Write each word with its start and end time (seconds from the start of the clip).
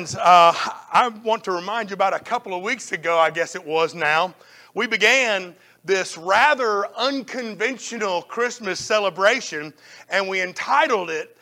friends, 0.00 0.16
uh, 0.16 0.54
I 0.92 1.08
want 1.22 1.44
to 1.44 1.52
remind 1.52 1.90
you 1.90 1.94
about 1.94 2.14
a 2.14 2.18
couple 2.18 2.54
of 2.54 2.62
weeks 2.62 2.92
ago, 2.92 3.18
I 3.18 3.30
guess 3.30 3.54
it 3.54 3.62
was 3.62 3.94
now, 3.94 4.34
we 4.72 4.86
began 4.86 5.54
this 5.84 6.16
rather 6.16 6.86
unconventional 6.96 8.22
Christmas 8.22 8.80
celebration, 8.80 9.74
and 10.08 10.26
we 10.26 10.40
entitled 10.40 11.10
it 11.10 11.36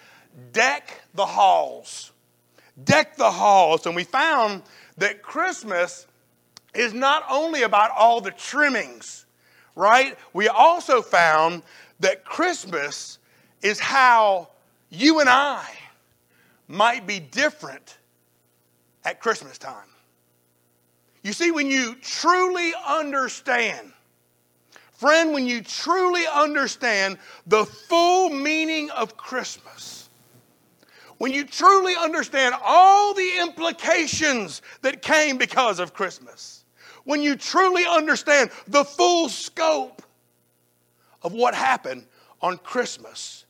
Deck 0.50 1.02
the 1.14 1.24
Halls. 1.24 2.10
Deck 2.82 3.16
the 3.16 3.30
Halls. 3.30 3.86
And 3.86 3.94
we 3.94 4.02
found 4.02 4.62
that 4.96 5.22
Christmas 5.22 6.08
is 6.74 6.92
not 6.92 7.22
only 7.30 7.62
about 7.62 7.92
all 7.96 8.20
the 8.20 8.32
trimmings, 8.32 9.26
right? 9.76 10.18
We 10.32 10.48
also 10.48 11.00
found 11.00 11.62
that 12.00 12.24
Christmas 12.24 13.18
is 13.62 13.78
how 13.78 14.48
you 14.90 15.20
and 15.20 15.28
I 15.28 15.64
might 16.66 17.06
be 17.06 17.20
different 17.20 17.97
at 19.08 19.20
Christmas 19.20 19.56
time. 19.56 19.88
You 21.22 21.32
see, 21.32 21.50
when 21.50 21.70
you 21.70 21.96
truly 22.02 22.74
understand, 22.86 23.90
friend, 24.92 25.32
when 25.32 25.46
you 25.46 25.62
truly 25.62 26.24
understand 26.26 27.16
the 27.46 27.64
full 27.64 28.28
meaning 28.28 28.90
of 28.90 29.16
Christmas, 29.16 30.10
when 31.16 31.32
you 31.32 31.46
truly 31.46 31.94
understand 31.96 32.54
all 32.62 33.14
the 33.14 33.38
implications 33.40 34.60
that 34.82 35.00
came 35.00 35.38
because 35.38 35.78
of 35.78 35.94
Christmas, 35.94 36.64
when 37.04 37.22
you 37.22 37.34
truly 37.34 37.86
understand 37.86 38.50
the 38.66 38.84
full 38.84 39.30
scope 39.30 40.02
of 41.22 41.32
what 41.32 41.54
happened 41.54 42.04
on 42.42 42.58
Christmas, 42.58 43.46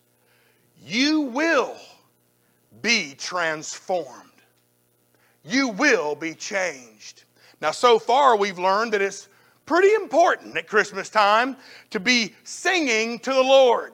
you 0.84 1.22
will 1.22 1.75
be 2.80 3.16
transformed. 3.19 4.27
You 5.45 5.69
will 5.69 6.15
be 6.15 6.34
changed. 6.34 7.24
Now, 7.60 7.70
so 7.70 7.98
far, 7.98 8.37
we've 8.37 8.59
learned 8.59 8.92
that 8.92 9.03
it's 9.03 9.28
pretty 9.67 9.92
important 9.94 10.56
at 10.56 10.67
Christmas 10.67 11.11
time 11.11 11.56
to 11.91 12.00
be 12.00 12.34
singing 12.44 13.19
to 13.20 13.33
the 13.33 13.42
Lord. 13.42 13.92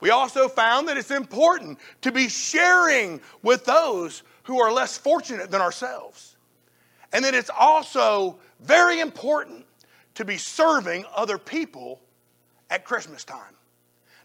We 0.00 0.10
also 0.10 0.48
found 0.48 0.88
that 0.88 0.96
it's 0.96 1.10
important 1.10 1.78
to 2.02 2.12
be 2.12 2.28
sharing 2.28 3.20
with 3.42 3.64
those 3.64 4.22
who 4.44 4.60
are 4.60 4.72
less 4.72 4.96
fortunate 4.96 5.50
than 5.50 5.60
ourselves. 5.60 6.36
And 7.12 7.24
that 7.24 7.34
it's 7.34 7.50
also 7.50 8.38
very 8.60 9.00
important 9.00 9.66
to 10.14 10.24
be 10.24 10.36
serving 10.36 11.04
other 11.14 11.38
people 11.38 12.00
at 12.70 12.84
Christmas 12.84 13.24
time. 13.24 13.54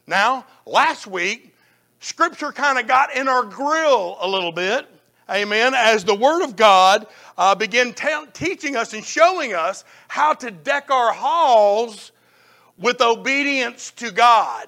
Now, 0.07 0.45
last 0.65 1.07
week, 1.07 1.55
Scripture 1.99 2.51
kind 2.51 2.77
of 2.77 2.87
got 2.87 3.15
in 3.15 3.27
our 3.27 3.43
grill 3.43 4.17
a 4.19 4.27
little 4.27 4.51
bit, 4.51 4.87
amen, 5.29 5.73
as 5.75 6.03
the 6.03 6.15
Word 6.15 6.43
of 6.43 6.55
God 6.55 7.07
uh, 7.37 7.55
began 7.55 7.93
te- 7.93 8.27
teaching 8.33 8.75
us 8.75 8.93
and 8.93 9.03
showing 9.03 9.53
us 9.53 9.83
how 10.07 10.33
to 10.33 10.51
deck 10.51 10.89
our 10.91 11.13
halls 11.13 12.11
with 12.77 13.01
obedience 13.01 13.91
to 13.91 14.11
God. 14.11 14.67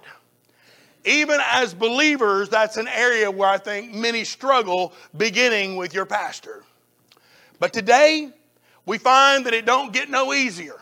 Even 1.05 1.39
as 1.45 1.73
believers, 1.73 2.49
that's 2.49 2.77
an 2.77 2.87
area 2.87 3.31
where 3.31 3.49
I 3.49 3.57
think 3.57 3.93
many 3.93 4.23
struggle 4.23 4.93
beginning 5.15 5.77
with 5.77 5.93
your 5.93 6.05
pastor. 6.05 6.63
But 7.59 7.71
today, 7.71 8.31
we 8.85 8.97
find 8.97 9.45
that 9.45 9.53
it 9.53 9.65
don't 9.65 9.93
get 9.93 10.09
no 10.09 10.33
easier. 10.33 10.75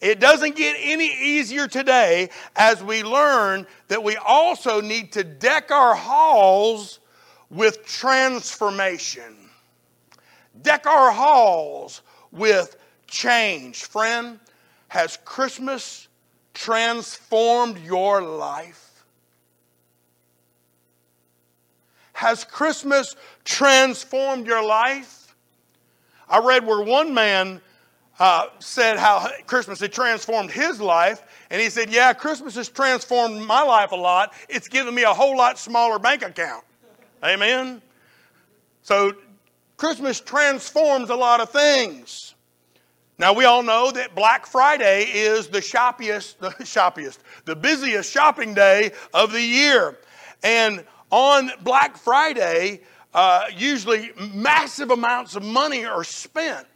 It 0.00 0.20
doesn't 0.20 0.56
get 0.56 0.76
any 0.78 1.06
easier 1.06 1.66
today 1.66 2.28
as 2.54 2.82
we 2.82 3.02
learn 3.02 3.66
that 3.88 4.02
we 4.02 4.16
also 4.16 4.80
need 4.80 5.12
to 5.12 5.24
deck 5.24 5.70
our 5.70 5.94
halls 5.94 7.00
with 7.50 7.86
transformation. 7.86 9.36
Deck 10.62 10.86
our 10.86 11.10
halls 11.10 12.02
with 12.32 12.76
change. 13.06 13.84
Friend, 13.84 14.38
has 14.88 15.18
Christmas 15.24 16.08
transformed 16.54 17.78
your 17.78 18.22
life? 18.22 19.04
Has 22.14 22.44
Christmas 22.44 23.14
transformed 23.44 24.46
your 24.46 24.64
life? 24.64 25.36
I 26.28 26.38
read 26.38 26.66
where 26.66 26.82
one 26.82 27.12
man 27.12 27.60
uh, 28.18 28.46
said 28.58 28.96
how 28.96 29.28
Christmas 29.46 29.80
had 29.80 29.92
transformed 29.92 30.50
his 30.50 30.80
life. 30.80 31.22
And 31.50 31.60
he 31.60 31.68
said, 31.68 31.90
Yeah, 31.90 32.12
Christmas 32.14 32.54
has 32.56 32.68
transformed 32.68 33.44
my 33.46 33.62
life 33.62 33.92
a 33.92 33.96
lot. 33.96 34.32
It's 34.48 34.68
given 34.68 34.94
me 34.94 35.02
a 35.02 35.12
whole 35.12 35.36
lot 35.36 35.58
smaller 35.58 35.98
bank 35.98 36.22
account. 36.22 36.64
Amen? 37.24 37.82
So, 38.82 39.12
Christmas 39.76 40.20
transforms 40.20 41.10
a 41.10 41.14
lot 41.14 41.40
of 41.40 41.50
things. 41.50 42.34
Now, 43.18 43.32
we 43.32 43.44
all 43.44 43.62
know 43.62 43.90
that 43.90 44.14
Black 44.14 44.46
Friday 44.46 45.04
is 45.04 45.48
the 45.48 45.60
shoppiest, 45.60 46.38
the 46.40 46.50
shoppiest, 46.64 47.18
the 47.44 47.56
busiest 47.56 48.10
shopping 48.10 48.54
day 48.54 48.92
of 49.14 49.32
the 49.32 49.42
year. 49.42 49.98
And 50.42 50.84
on 51.10 51.50
Black 51.62 51.96
Friday, 51.96 52.80
uh, 53.14 53.44
usually 53.56 54.12
massive 54.34 54.90
amounts 54.90 55.36
of 55.36 55.42
money 55.42 55.86
are 55.86 56.04
spent. 56.04 56.66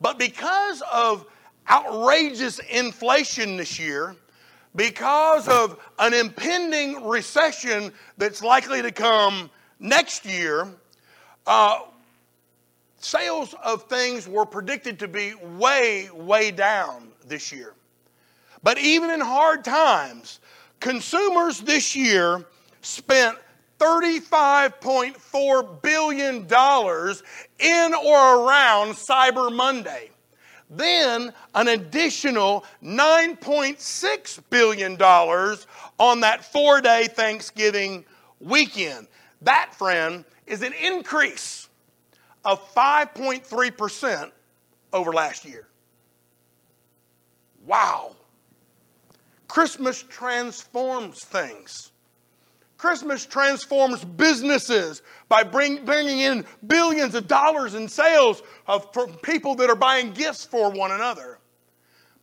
But 0.00 0.18
because 0.18 0.82
of 0.92 1.26
outrageous 1.68 2.60
inflation 2.60 3.56
this 3.56 3.78
year, 3.78 4.16
because 4.74 5.48
of 5.48 5.78
an 5.98 6.14
impending 6.14 7.04
recession 7.06 7.92
that's 8.16 8.42
likely 8.42 8.82
to 8.82 8.92
come 8.92 9.50
next 9.82 10.24
year, 10.24 10.66
uh, 11.46 11.80
sales 12.98 13.54
of 13.62 13.82
things 13.84 14.26
were 14.28 14.46
predicted 14.46 14.98
to 15.00 15.08
be 15.08 15.34
way, 15.34 16.08
way 16.14 16.50
down 16.50 17.08
this 17.26 17.52
year. 17.52 17.74
But 18.62 18.78
even 18.78 19.10
in 19.10 19.20
hard 19.20 19.64
times, 19.64 20.40
consumers 20.80 21.60
this 21.60 21.94
year 21.96 22.46
spent 22.80 23.36
$35.4 23.80 25.82
billion 25.82 26.46
in 27.58 27.94
or 27.94 28.46
around 28.46 28.94
Cyber 28.94 29.54
Monday. 29.54 30.08
Then 30.70 31.34
an 31.54 31.68
additional 31.68 32.64
$9.6 32.82 34.40
billion 34.48 34.96
on 35.98 36.20
that 36.20 36.42
four 36.44 36.80
day 36.80 37.08
Thanksgiving 37.08 38.06
weekend. 38.40 39.08
That, 39.42 39.74
friend, 39.74 40.24
is 40.46 40.62
an 40.62 40.72
increase 40.72 41.68
of 42.44 42.60
5.3% 42.74 44.30
over 44.92 45.12
last 45.12 45.44
year. 45.44 45.68
Wow. 47.66 48.16
Christmas 49.48 50.02
transforms 50.02 51.24
things. 51.24 51.92
Christmas 52.76 53.24
transforms 53.26 54.04
businesses 54.04 55.02
by 55.28 55.44
bring, 55.44 55.84
bringing 55.84 56.20
in 56.20 56.44
billions 56.66 57.14
of 57.14 57.28
dollars 57.28 57.74
in 57.74 57.86
sales 57.88 58.42
of 58.66 58.88
people 59.22 59.54
that 59.54 59.70
are 59.70 59.76
buying 59.76 60.12
gifts 60.12 60.44
for 60.44 60.70
one 60.70 60.90
another. 60.90 61.38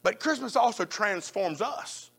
But 0.04 0.20
Christmas 0.20 0.56
also 0.58 0.84
transforms 0.84 1.62
us. 1.62 2.12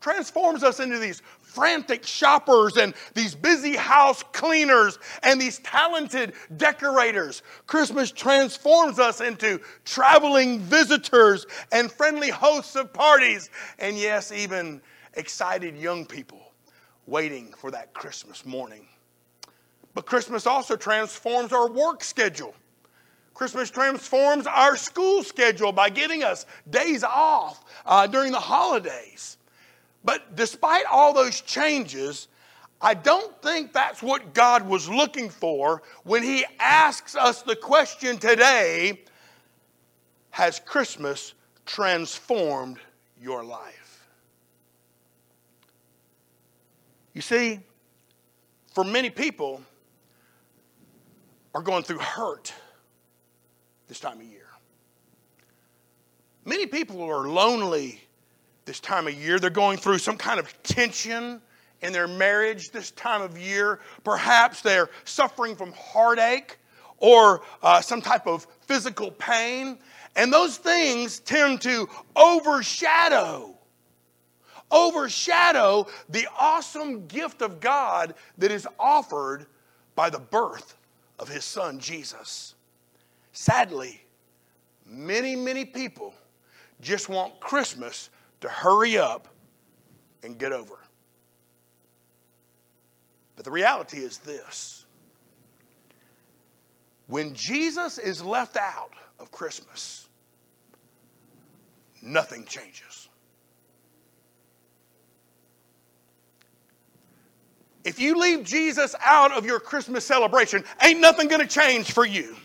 Transforms 0.00 0.64
us 0.64 0.80
into 0.80 0.98
these 0.98 1.22
frantic 1.54 2.06
shoppers 2.06 2.76
and 2.76 2.94
these 3.14 3.34
busy 3.34 3.76
house 3.76 4.22
cleaners 4.32 4.98
and 5.22 5.40
these 5.40 5.58
talented 5.60 6.32
decorators. 6.56 7.42
Christmas 7.66 8.10
transforms 8.10 8.98
us 8.98 9.20
into 9.20 9.60
traveling 9.84 10.60
visitors 10.60 11.46
and 11.70 11.90
friendly 11.90 12.30
hosts 12.30 12.76
of 12.76 12.92
parties, 12.92 13.50
and 13.78 13.98
yes, 13.98 14.32
even 14.32 14.80
excited 15.14 15.76
young 15.76 16.06
people 16.06 16.52
waiting 17.06 17.52
for 17.58 17.70
that 17.70 17.92
Christmas 17.92 18.46
morning. 18.46 18.86
But 19.94 20.06
Christmas 20.06 20.46
also 20.46 20.76
transforms 20.76 21.52
our 21.52 21.68
work 21.70 22.02
schedule. 22.02 22.54
Christmas 23.34 23.70
transforms 23.70 24.46
our 24.46 24.76
school 24.76 25.22
schedule 25.22 25.72
by 25.72 25.90
giving 25.90 26.22
us 26.22 26.46
days 26.70 27.02
off 27.02 27.64
uh, 27.84 28.06
during 28.06 28.32
the 28.32 28.40
holidays. 28.40 29.38
But 30.04 30.36
despite 30.36 30.84
all 30.86 31.12
those 31.12 31.40
changes, 31.40 32.28
I 32.80 32.94
don't 32.94 33.40
think 33.42 33.72
that's 33.72 34.02
what 34.02 34.34
God 34.34 34.66
was 34.66 34.88
looking 34.88 35.30
for 35.30 35.82
when 36.02 36.22
He 36.22 36.44
asks 36.58 37.14
us 37.14 37.42
the 37.42 37.56
question 37.56 38.18
today 38.18 39.02
Has 40.30 40.60
Christmas 40.60 41.34
transformed 41.64 42.78
your 43.20 43.44
life? 43.44 44.08
You 47.14 47.20
see, 47.20 47.60
for 48.74 48.84
many 48.84 49.10
people 49.10 49.60
are 51.54 51.62
going 51.62 51.82
through 51.82 51.98
hurt 51.98 52.52
this 53.86 54.00
time 54.00 54.20
of 54.20 54.26
year. 54.26 54.48
Many 56.44 56.66
people 56.66 57.02
are 57.02 57.28
lonely 57.28 58.00
this 58.64 58.80
time 58.80 59.06
of 59.06 59.14
year. 59.14 59.38
They're 59.38 59.50
going 59.50 59.78
through 59.78 59.98
some 59.98 60.16
kind 60.16 60.38
of 60.38 60.62
tension 60.62 61.40
in 61.82 61.92
their 61.92 62.08
marriage 62.08 62.70
this 62.70 62.90
time 62.92 63.22
of 63.22 63.36
year. 63.36 63.80
Perhaps 64.04 64.62
they're 64.62 64.88
suffering 65.04 65.54
from 65.56 65.72
heartache 65.72 66.58
or 66.98 67.42
uh, 67.62 67.80
some 67.80 68.00
type 68.00 68.26
of 68.26 68.46
physical 68.60 69.10
pain. 69.10 69.78
And 70.14 70.32
those 70.32 70.56
things 70.56 71.18
tend 71.20 71.60
to 71.62 71.88
overshadow, 72.14 73.54
overshadow 74.70 75.86
the 76.08 76.28
awesome 76.38 77.06
gift 77.06 77.42
of 77.42 77.60
God 77.60 78.14
that 78.38 78.52
is 78.52 78.68
offered 78.78 79.46
by 79.94 80.10
the 80.10 80.20
birth 80.20 80.76
of 81.18 81.28
his 81.28 81.44
son 81.44 81.78
Jesus. 81.78 82.54
Sadly, 83.32 84.00
many, 84.86 85.34
many 85.34 85.64
people 85.64 86.14
just 86.80 87.08
want 87.08 87.38
Christmas 87.40 88.10
to 88.42 88.48
hurry 88.48 88.98
up 88.98 89.28
and 90.22 90.38
get 90.38 90.52
over. 90.52 90.78
But 93.36 93.44
the 93.44 93.50
reality 93.50 93.98
is 93.98 94.18
this 94.18 94.84
when 97.06 97.34
Jesus 97.34 97.98
is 97.98 98.22
left 98.22 98.56
out 98.56 98.92
of 99.18 99.30
Christmas, 99.30 100.08
nothing 102.00 102.44
changes. 102.44 103.08
If 107.84 107.98
you 107.98 108.16
leave 108.18 108.44
Jesus 108.44 108.94
out 109.04 109.32
of 109.32 109.44
your 109.44 109.58
Christmas 109.58 110.04
celebration, 110.04 110.62
ain't 110.80 111.00
nothing 111.00 111.26
going 111.26 111.40
to 111.40 111.48
change 111.48 111.92
for 111.92 112.06
you. 112.06 112.36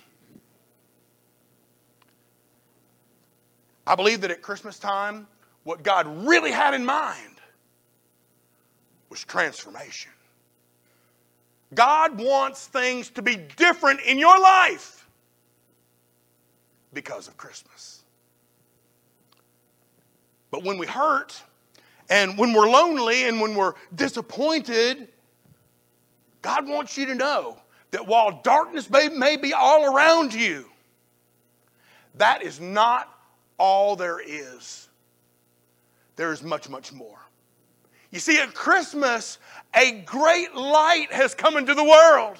I 3.86 3.96
believe 3.96 4.22
that 4.22 4.32
at 4.32 4.42
Christmas 4.42 4.80
time, 4.80 5.28
what 5.68 5.84
God 5.84 6.25
really 6.25 6.52
had 6.52 6.74
in 6.74 6.86
mind 6.86 7.42
was 9.10 9.22
transformation. 9.25 10.14
God 11.74 12.18
wants 12.18 12.68
things 12.68 13.10
to 13.10 13.22
be 13.22 13.36
different 13.36 14.00
in 14.00 14.18
your 14.18 14.40
life 14.40 15.06
because 16.94 17.28
of 17.28 17.36
Christmas. 17.36 18.02
But 20.52 20.64
when 20.64 20.78
we 20.78 20.88
hurt, 20.88 21.36
and 22.10 22.38
when 22.38 22.54
we're 22.54 22.69
lonely, 22.69 23.25
and 23.25 23.42
when 23.42 23.54
we're 23.54 23.74
disappointed, 23.94 25.10
God 26.44 26.66
wants 26.66 26.98
you 26.98 27.08
to 27.08 27.16
know 27.16 27.58
that 27.92 28.08
while 28.08 28.40
darkness 28.42 28.90
may, 28.90 29.10
may 29.10 29.36
be 29.36 29.52
all 29.52 29.94
around 29.94 30.34
you, 30.34 30.69
that 32.16 32.42
is 32.42 32.62
not 32.62 33.14
all 33.58 33.98
there 33.98 34.22
is. 34.25 34.88
There 36.18 36.34
is 36.34 36.44
much, 36.44 36.68
much 36.68 36.92
more. 36.92 37.19
You 38.12 38.19
see, 38.19 38.40
at 38.40 38.54
Christmas, 38.54 39.38
a 39.74 40.02
great 40.02 40.54
light 40.54 41.08
has 41.12 41.34
come 41.34 41.56
into 41.56 41.74
the 41.74 41.84
world. 41.84 42.38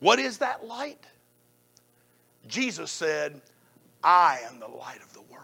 What 0.00 0.18
is 0.18 0.38
that 0.38 0.66
light? 0.66 1.04
Jesus 2.46 2.90
said, 2.90 3.40
I 4.02 4.40
am 4.46 4.60
the 4.60 4.68
light 4.68 5.02
of 5.02 5.12
the 5.14 5.22
world. 5.22 5.42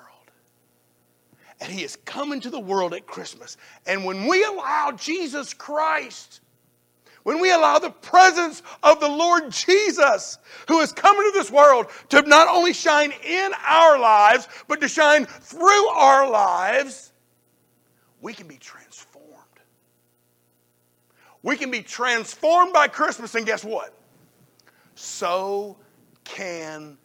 And 1.61 1.73
he 1.73 1.83
has 1.83 1.97
come 1.97 2.33
into 2.33 2.51
the 2.51 2.61
world 2.61 2.95
at 2.95 3.07
Christmas. 3.07 3.57
And 3.87 4.05
when 4.05 4.27
we 4.27 4.45
allow 4.45 4.93
Jesus 4.93 5.53
Christ, 5.53 6.41
when 7.23 7.41
we 7.41 7.53
allow 7.53 7.79
the 7.79 7.91
presence 7.91 8.63
of 8.83 9.01
the 9.01 9.09
Lord 9.09 9.51
Jesus, 9.51 10.39
who 10.69 10.81
has 10.81 10.93
come 10.93 11.17
into 11.17 11.33
this 11.35 11.51
world 11.51 11.87
to 12.11 12.23
not 12.23 12.49
only 12.49 12.73
shine 12.73 13.13
in 13.25 13.53
our 13.67 13.99
lives, 13.99 14.49
but 14.69 14.81
to 14.81 14.89
shine 14.89 15.27
through 15.27 15.89
our 15.89 16.29
lives, 16.31 17.13
we 18.21 18.33
can 18.33 18.47
be 18.47 18.57
transformed. 18.57 19.27
We 21.43 21.57
can 21.57 21.71
be 21.71 21.83
transformed 21.83 22.73
by 22.73 22.89
Christmas, 22.89 23.35
and 23.35 23.47
guess 23.47 23.65
what? 23.65 23.95
So 24.95 25.77
can 26.25 26.99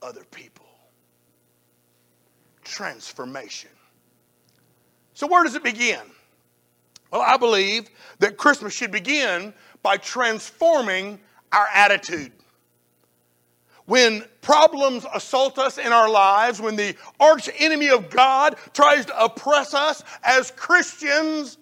other 0.00 0.24
people. 0.30 0.66
Transformation. 2.64 3.70
So, 5.14 5.26
where 5.26 5.44
does 5.44 5.54
it 5.54 5.64
begin? 5.64 6.00
Well, 7.12 7.20
I 7.20 7.36
believe 7.36 7.90
that 8.20 8.38
Christmas 8.38 8.72
should 8.72 8.90
begin 8.90 9.52
by 9.82 9.98
transforming 9.98 11.20
our 11.52 11.66
attitude. 11.72 12.32
When 13.84 14.24
problems 14.40 15.04
assault 15.14 15.58
us 15.58 15.76
in 15.76 15.92
our 15.92 16.08
lives, 16.08 16.60
when 16.60 16.76
the 16.76 16.96
arch 17.20 17.50
enemy 17.58 17.90
of 17.90 18.08
God 18.08 18.56
tries 18.72 19.04
to 19.06 19.24
oppress 19.24 19.74
us 19.74 20.02
as 20.22 20.50
Christians, 20.52 21.58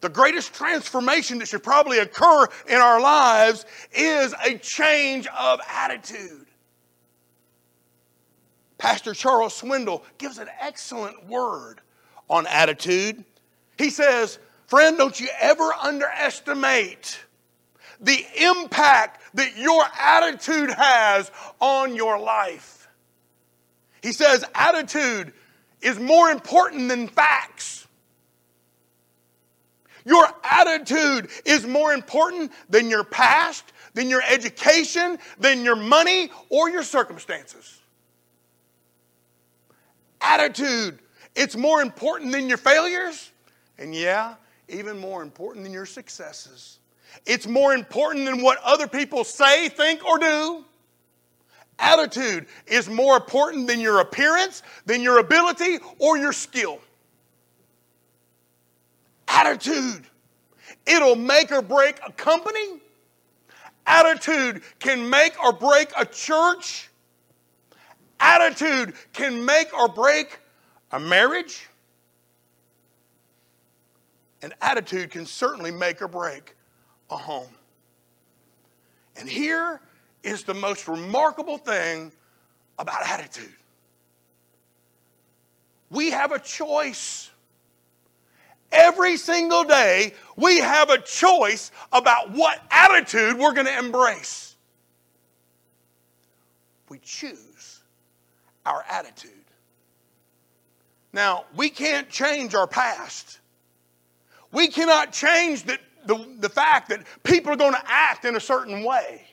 the 0.00 0.08
greatest 0.08 0.52
transformation 0.52 1.38
that 1.38 1.48
should 1.48 1.62
probably 1.62 1.98
occur 1.98 2.46
in 2.68 2.76
our 2.76 3.00
lives 3.00 3.64
is 3.92 4.34
a 4.44 4.58
change 4.58 5.26
of 5.28 5.60
attitude. 5.68 6.46
Pastor 8.76 9.14
Charles 9.14 9.58
Swindoll 9.58 10.02
gives 10.18 10.38
an 10.38 10.48
excellent 10.60 11.26
word 11.28 11.80
on 12.28 12.46
attitude. 12.46 13.24
He 13.78 13.90
says, 13.90 14.38
Friend, 14.70 14.96
don't 14.96 15.18
you 15.18 15.26
ever 15.40 15.68
underestimate 15.82 17.18
the 18.00 18.24
impact 18.40 19.20
that 19.34 19.56
your 19.58 19.82
attitude 19.98 20.70
has 20.70 21.32
on 21.58 21.96
your 21.96 22.20
life. 22.20 22.88
He 24.00 24.12
says 24.12 24.44
attitude 24.54 25.32
is 25.80 25.98
more 25.98 26.30
important 26.30 26.88
than 26.88 27.08
facts. 27.08 27.88
Your 30.04 30.24
attitude 30.44 31.30
is 31.44 31.66
more 31.66 31.92
important 31.92 32.52
than 32.68 32.90
your 32.90 33.02
past, 33.02 33.72
than 33.94 34.08
your 34.08 34.22
education, 34.22 35.18
than 35.40 35.64
your 35.64 35.74
money, 35.74 36.30
or 36.48 36.70
your 36.70 36.84
circumstances. 36.84 37.80
Attitude, 40.20 41.00
it's 41.34 41.56
more 41.56 41.82
important 41.82 42.30
than 42.30 42.48
your 42.48 42.56
failures, 42.56 43.32
and 43.76 43.92
yeah, 43.92 44.36
even 44.70 44.98
more 44.98 45.22
important 45.22 45.64
than 45.64 45.72
your 45.72 45.86
successes. 45.86 46.78
It's 47.26 47.46
more 47.46 47.74
important 47.74 48.24
than 48.24 48.42
what 48.42 48.58
other 48.64 48.86
people 48.86 49.24
say, 49.24 49.68
think, 49.68 50.04
or 50.04 50.18
do. 50.18 50.64
Attitude 51.78 52.46
is 52.66 52.88
more 52.88 53.16
important 53.16 53.66
than 53.66 53.80
your 53.80 54.00
appearance, 54.00 54.62
than 54.86 55.02
your 55.02 55.18
ability, 55.18 55.78
or 55.98 56.18
your 56.18 56.32
skill. 56.32 56.78
Attitude. 59.28 60.04
It'll 60.86 61.16
make 61.16 61.50
or 61.52 61.62
break 61.62 61.98
a 62.06 62.12
company. 62.12 62.80
Attitude 63.86 64.62
can 64.78 65.08
make 65.08 65.42
or 65.42 65.52
break 65.52 65.90
a 65.96 66.04
church. 66.04 66.90
Attitude 68.20 68.94
can 69.14 69.44
make 69.44 69.72
or 69.72 69.88
break 69.88 70.38
a 70.92 71.00
marriage. 71.00 71.69
And 74.42 74.54
attitude 74.60 75.10
can 75.10 75.26
certainly 75.26 75.70
make 75.70 76.00
or 76.00 76.08
break 76.08 76.54
a 77.10 77.16
home. 77.16 77.50
And 79.16 79.28
here 79.28 79.80
is 80.22 80.44
the 80.44 80.54
most 80.54 80.88
remarkable 80.88 81.58
thing 81.58 82.12
about 82.78 83.06
attitude 83.06 83.52
we 85.90 86.10
have 86.10 86.32
a 86.32 86.38
choice. 86.38 87.30
Every 88.72 89.16
single 89.16 89.64
day, 89.64 90.14
we 90.36 90.58
have 90.58 90.90
a 90.90 90.98
choice 90.98 91.72
about 91.92 92.30
what 92.30 92.62
attitude 92.70 93.36
we're 93.36 93.52
going 93.52 93.66
to 93.66 93.76
embrace. 93.76 94.54
We 96.88 96.98
choose 96.98 97.80
our 98.64 98.84
attitude. 98.88 99.32
Now, 101.12 101.46
we 101.56 101.68
can't 101.68 102.08
change 102.08 102.54
our 102.54 102.68
past. 102.68 103.39
We 104.52 104.68
cannot 104.68 105.12
change 105.12 105.64
that 105.64 105.80
the, 106.06 106.26
the 106.38 106.48
fact 106.48 106.88
that 106.88 107.04
people 107.22 107.52
are 107.52 107.56
going 107.56 107.74
to 107.74 107.82
act 107.84 108.24
in 108.24 108.36
a 108.36 108.40
certain 108.40 108.84
way. 108.84 109.26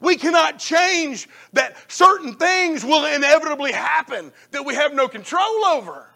We 0.00 0.16
cannot 0.16 0.58
change 0.58 1.28
that 1.52 1.76
certain 1.90 2.34
things 2.34 2.84
will 2.84 3.04
inevitably 3.06 3.72
happen 3.72 4.32
that 4.50 4.64
we 4.64 4.74
have 4.74 4.94
no 4.94 5.08
control 5.08 5.64
over. 5.64 6.08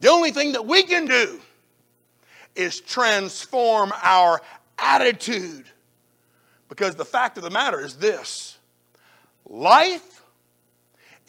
The 0.00 0.08
only 0.08 0.30
thing 0.30 0.52
that 0.52 0.64
we 0.64 0.82
can 0.82 1.06
do 1.06 1.40
is 2.54 2.80
transform 2.80 3.92
our 4.02 4.40
attitude. 4.78 5.66
Because 6.68 6.94
the 6.94 7.04
fact 7.04 7.36
of 7.36 7.42
the 7.42 7.50
matter 7.50 7.80
is 7.80 7.96
this 7.96 8.58
life 9.46 10.19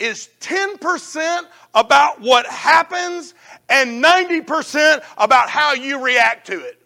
is 0.01 0.29
10% 0.39 1.41
about 1.73 2.19
what 2.19 2.45
happens 2.47 3.33
and 3.69 4.03
90% 4.03 5.03
about 5.17 5.49
how 5.49 5.73
you 5.73 6.03
react 6.03 6.47
to 6.47 6.59
it. 6.59 6.81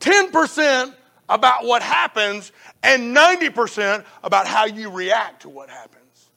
10% 0.00 0.94
about 1.28 1.64
what 1.64 1.82
happens 1.82 2.52
and 2.82 3.14
90% 3.14 4.04
about 4.22 4.46
how 4.46 4.64
you 4.64 4.90
react 4.90 5.42
to 5.42 5.48
what 5.48 5.68
happens. 5.68 6.30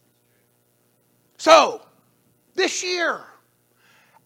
So, 1.38 1.82
this 2.56 2.84
year, 2.84 3.22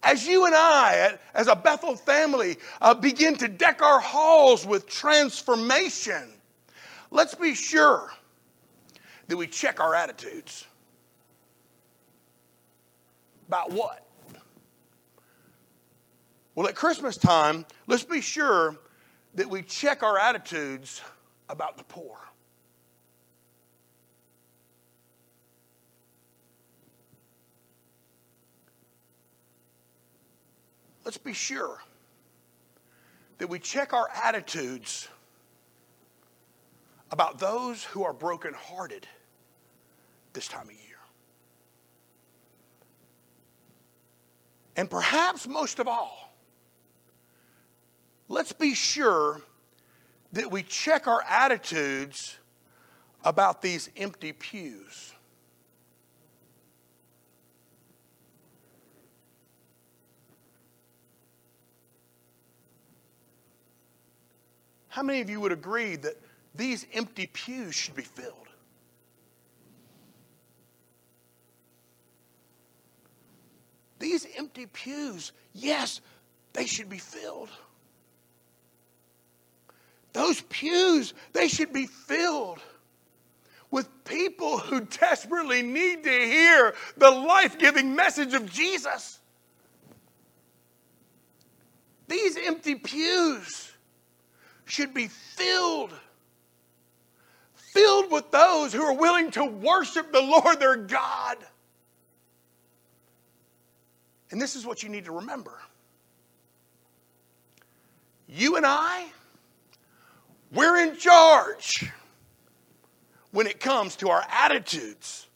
As 0.02 0.26
you 0.26 0.46
and 0.46 0.54
I, 0.54 1.18
as 1.34 1.48
a 1.48 1.56
Bethel 1.56 1.96
family, 1.96 2.56
uh, 2.80 2.94
begin 2.94 3.34
to 3.36 3.48
deck 3.48 3.82
our 3.82 3.98
halls 3.98 4.64
with 4.64 4.86
transformation, 4.86 6.32
let's 7.10 7.34
be 7.34 7.54
sure 7.54 8.12
that 9.28 9.36
we 9.36 9.46
check 9.46 9.80
our 9.80 9.94
attitudes. 9.94 10.66
About 13.46 13.70
what? 13.72 14.04
Well, 16.54 16.66
at 16.66 16.74
Christmas 16.74 17.16
time, 17.16 17.64
let's 17.86 18.04
be 18.04 18.20
sure 18.20 18.76
that 19.34 19.48
we 19.48 19.62
check 19.62 20.02
our 20.02 20.18
attitudes 20.18 21.00
about 21.48 21.78
the 21.78 21.84
poor. 21.84 22.18
Let's 31.04 31.16
be 31.16 31.32
sure 31.32 31.78
that 33.38 33.48
we 33.48 33.58
check 33.58 33.92
our 33.92 34.10
attitudes 34.22 35.08
about 37.10 37.38
those 37.38 37.84
who 37.84 38.04
are 38.04 38.12
brokenhearted 38.12 39.06
this 40.32 40.48
time 40.48 40.66
of 40.68 40.72
year. 40.72 40.82
And 44.76 44.88
perhaps 44.88 45.48
most 45.48 45.80
of 45.80 45.88
all, 45.88 46.32
let's 48.28 48.52
be 48.52 48.74
sure 48.74 49.40
that 50.32 50.50
we 50.50 50.62
check 50.62 51.06
our 51.06 51.22
attitudes 51.28 52.38
about 53.24 53.60
these 53.60 53.90
empty 53.96 54.32
pews. 54.32 55.14
How 64.88 65.02
many 65.02 65.20
of 65.20 65.30
you 65.30 65.40
would 65.40 65.52
agree 65.52 65.96
that 65.96 66.16
these 66.54 66.84
empty 66.92 67.28
pews 67.28 67.74
should 67.74 67.94
be 67.94 68.02
filled? 68.02 68.47
These 73.98 74.26
empty 74.36 74.66
pews, 74.66 75.32
yes, 75.52 76.00
they 76.52 76.66
should 76.66 76.88
be 76.88 76.98
filled. 76.98 77.50
Those 80.12 80.40
pews, 80.42 81.14
they 81.32 81.48
should 81.48 81.72
be 81.72 81.86
filled 81.86 82.60
with 83.70 83.88
people 84.04 84.58
who 84.58 84.80
desperately 84.80 85.62
need 85.62 86.04
to 86.04 86.10
hear 86.10 86.74
the 86.96 87.10
life 87.10 87.58
giving 87.58 87.94
message 87.94 88.34
of 88.34 88.50
Jesus. 88.50 89.18
These 92.06 92.38
empty 92.38 92.74
pews 92.74 93.70
should 94.64 94.94
be 94.94 95.08
filled. 95.08 95.92
Filled 97.54 98.10
with 98.10 98.30
those 98.30 98.72
who 98.72 98.82
are 98.82 98.94
willing 98.94 99.30
to 99.32 99.44
worship 99.44 100.10
the 100.10 100.22
Lord 100.22 100.58
their 100.58 100.76
God. 100.76 101.36
And 104.30 104.40
this 104.40 104.56
is 104.56 104.66
what 104.66 104.82
you 104.82 104.88
need 104.88 105.06
to 105.06 105.12
remember. 105.12 105.58
You 108.28 108.56
and 108.56 108.66
I, 108.66 109.06
we're 110.52 110.82
in 110.82 110.96
charge 110.96 111.90
when 113.30 113.46
it 113.46 113.60
comes 113.60 113.96
to 113.96 114.10
our 114.10 114.22
attitudes 114.30 115.26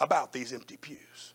about 0.00 0.32
these 0.32 0.52
empty 0.52 0.76
pews. 0.76 1.34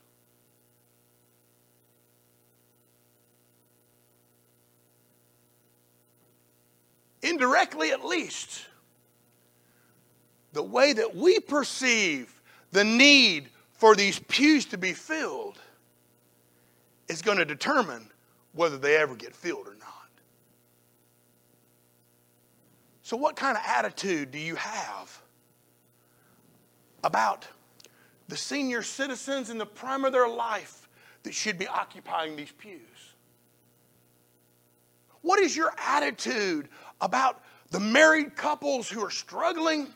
Indirectly, 7.22 7.92
at 7.92 8.04
least, 8.04 8.66
the 10.52 10.64
way 10.64 10.94
that 10.94 11.16
we 11.16 11.40
perceive 11.40 12.42
the 12.72 12.84
need 12.84 13.50
for 13.72 13.96
these 13.96 14.20
pews 14.20 14.66
to 14.66 14.78
be 14.78 14.94
filled 14.94 15.58
is 17.14 17.22
going 17.22 17.38
to 17.38 17.46
determine 17.46 18.10
whether 18.54 18.78
they 18.78 18.98
ever 18.98 19.16
get 19.16 19.34
filled 19.36 19.68
or 19.68 19.76
not. 19.76 20.10
So, 23.04 23.16
what 23.16 23.36
kind 23.36 23.56
of 23.56 23.64
attitude 23.66 24.32
do 24.32 24.40
you 24.40 24.56
have 24.56 25.22
about 27.04 27.48
the 28.28 28.38
senior 28.38 28.82
citizens 28.82 29.50
in 29.50 29.58
the 29.58 29.66
prime 29.66 30.04
of 30.06 30.12
their 30.12 30.28
life 30.28 30.90
that 31.24 31.34
should 31.34 31.58
be 31.58 31.68
occupying 31.68 32.36
these 32.36 32.52
pews? 32.52 32.80
What 35.22 35.40
is 35.40 35.56
your 35.56 35.74
attitude 35.78 36.68
about 37.00 37.44
the 37.72 37.80
married 37.80 38.36
couples 38.36 38.90
who 38.90 39.04
are 39.04 39.12
struggling, 39.12 39.88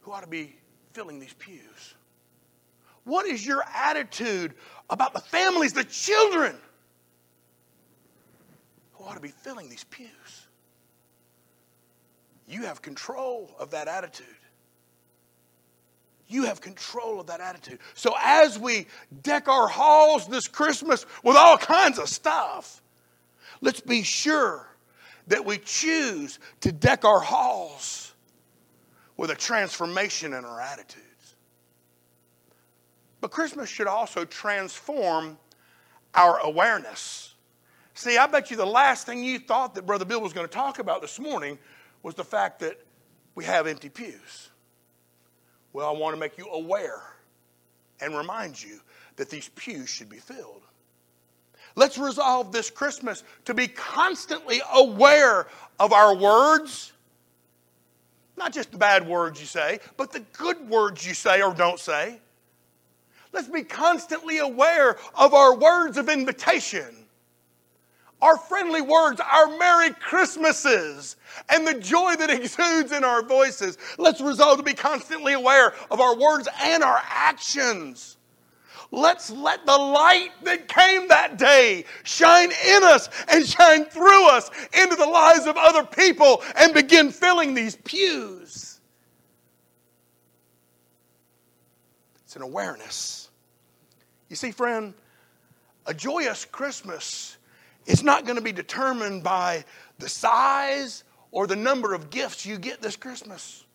who 0.00 0.12
ought 0.12 0.22
to 0.22 0.26
be 0.26 0.56
filling 0.92 1.18
these 1.20 1.34
pews? 1.34 1.94
What 3.04 3.26
is 3.26 3.44
your 3.44 3.64
attitude 3.74 4.54
about 4.88 5.12
the 5.12 5.20
families, 5.20 5.72
the 5.72 5.84
children 5.84 6.56
who 8.92 9.04
ought 9.04 9.14
to 9.14 9.20
be 9.20 9.28
filling 9.28 9.68
these 9.68 9.84
pews? 9.84 10.08
You 12.46 12.62
have 12.64 12.82
control 12.82 13.50
of 13.58 13.70
that 13.70 13.88
attitude. 13.88 14.26
You 16.28 16.44
have 16.44 16.60
control 16.60 17.20
of 17.20 17.26
that 17.26 17.40
attitude. 17.40 17.78
So, 17.94 18.14
as 18.22 18.58
we 18.58 18.86
deck 19.22 19.48
our 19.48 19.68
halls 19.68 20.26
this 20.28 20.48
Christmas 20.48 21.04
with 21.22 21.36
all 21.36 21.58
kinds 21.58 21.98
of 21.98 22.08
stuff, 22.08 22.82
let's 23.60 23.80
be 23.80 24.02
sure 24.02 24.66
that 25.26 25.44
we 25.44 25.58
choose 25.58 26.38
to 26.60 26.72
deck 26.72 27.04
our 27.04 27.20
halls 27.20 28.14
with 29.16 29.30
a 29.30 29.34
transformation 29.34 30.32
in 30.32 30.44
our 30.44 30.60
attitude. 30.60 31.02
But 33.22 33.30
Christmas 33.30 33.70
should 33.70 33.86
also 33.86 34.24
transform 34.24 35.38
our 36.12 36.40
awareness. 36.40 37.36
See, 37.94 38.18
I 38.18 38.26
bet 38.26 38.50
you 38.50 38.56
the 38.56 38.66
last 38.66 39.06
thing 39.06 39.22
you 39.22 39.38
thought 39.38 39.76
that 39.76 39.86
Brother 39.86 40.04
Bill 40.04 40.20
was 40.20 40.32
going 40.32 40.46
to 40.46 40.52
talk 40.52 40.80
about 40.80 41.00
this 41.00 41.20
morning 41.20 41.56
was 42.02 42.16
the 42.16 42.24
fact 42.24 42.58
that 42.60 42.80
we 43.36 43.44
have 43.44 43.68
empty 43.68 43.88
pews. 43.88 44.50
Well, 45.72 45.88
I 45.88 45.92
want 45.96 46.16
to 46.16 46.20
make 46.20 46.36
you 46.36 46.46
aware 46.46 47.00
and 48.00 48.16
remind 48.16 48.60
you 48.60 48.80
that 49.14 49.30
these 49.30 49.50
pews 49.50 49.88
should 49.88 50.08
be 50.08 50.18
filled. 50.18 50.62
Let's 51.76 51.98
resolve 51.98 52.50
this 52.50 52.70
Christmas 52.70 53.22
to 53.44 53.54
be 53.54 53.68
constantly 53.68 54.60
aware 54.74 55.46
of 55.78 55.92
our 55.92 56.16
words, 56.16 56.92
not 58.36 58.52
just 58.52 58.72
the 58.72 58.78
bad 58.78 59.06
words 59.06 59.38
you 59.38 59.46
say, 59.46 59.78
but 59.96 60.10
the 60.10 60.20
good 60.32 60.68
words 60.68 61.06
you 61.06 61.14
say 61.14 61.40
or 61.40 61.54
don't 61.54 61.78
say. 61.78 62.18
Let's 63.32 63.48
be 63.48 63.62
constantly 63.62 64.38
aware 64.38 64.96
of 65.14 65.32
our 65.32 65.56
words 65.56 65.96
of 65.96 66.08
invitation, 66.08 67.06
our 68.20 68.36
friendly 68.36 68.82
words, 68.82 69.20
our 69.20 69.56
Merry 69.58 69.90
Christmases, 69.90 71.16
and 71.48 71.66
the 71.66 71.74
joy 71.74 72.14
that 72.16 72.30
exudes 72.30 72.92
in 72.92 73.04
our 73.04 73.22
voices. 73.22 73.78
Let's 73.98 74.20
resolve 74.20 74.58
to 74.58 74.64
be 74.64 74.74
constantly 74.74 75.32
aware 75.32 75.74
of 75.90 76.00
our 76.00 76.16
words 76.16 76.48
and 76.62 76.82
our 76.82 77.02
actions. 77.08 78.16
Let's 78.94 79.30
let 79.30 79.64
the 79.64 79.76
light 79.76 80.32
that 80.42 80.68
came 80.68 81.08
that 81.08 81.38
day 81.38 81.86
shine 82.02 82.50
in 82.50 82.84
us 82.84 83.08
and 83.28 83.46
shine 83.46 83.86
through 83.86 84.28
us 84.28 84.50
into 84.74 84.96
the 84.96 85.06
lives 85.06 85.46
of 85.46 85.56
other 85.56 85.82
people 85.82 86.42
and 86.56 86.74
begin 86.74 87.10
filling 87.10 87.54
these 87.54 87.76
pews. 87.76 88.71
It's 92.32 92.36
an 92.36 92.42
awareness 92.42 93.22
you 94.32 94.36
see, 94.36 94.50
friend, 94.50 94.94
a 95.84 95.92
joyous 95.92 96.46
Christmas 96.46 97.36
is 97.84 98.02
not 98.02 98.24
going 98.24 98.36
to 98.36 98.42
be 98.42 98.50
determined 98.50 99.22
by 99.22 99.66
the 99.98 100.08
size 100.08 101.04
or 101.32 101.46
the 101.46 101.54
number 101.54 101.92
of 101.92 102.08
gifts 102.08 102.46
you 102.46 102.56
get 102.56 102.80
this 102.80 102.96
Christmas. 102.96 103.66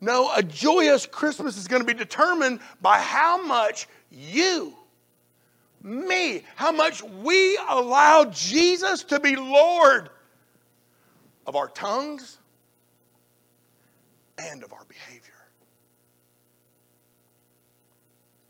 No, 0.00 0.32
a 0.34 0.42
joyous 0.42 1.06
Christmas 1.06 1.56
is 1.56 1.68
going 1.68 1.80
to 1.80 1.86
be 1.86 1.94
determined 1.94 2.58
by 2.82 2.98
how 2.98 3.40
much 3.46 3.86
you, 4.10 4.74
me, 5.80 6.42
how 6.56 6.72
much 6.72 7.04
we 7.04 7.56
allow 7.68 8.24
Jesus 8.24 9.04
to 9.04 9.20
be 9.20 9.36
Lord 9.36 10.10
of 11.46 11.54
our 11.54 11.68
tongues 11.68 12.38
and 14.38 14.64
of 14.64 14.72
our 14.72 14.84
behavior. 14.88 15.34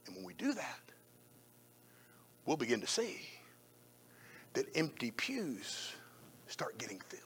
And 0.06 0.16
when 0.16 0.24
we 0.24 0.25
do 0.38 0.52
that, 0.54 0.80
we'll 2.44 2.56
begin 2.56 2.80
to 2.80 2.86
see 2.86 3.20
that 4.54 4.66
empty 4.74 5.10
pews 5.10 5.92
start 6.46 6.78
getting 6.78 7.00
filled. 7.00 7.22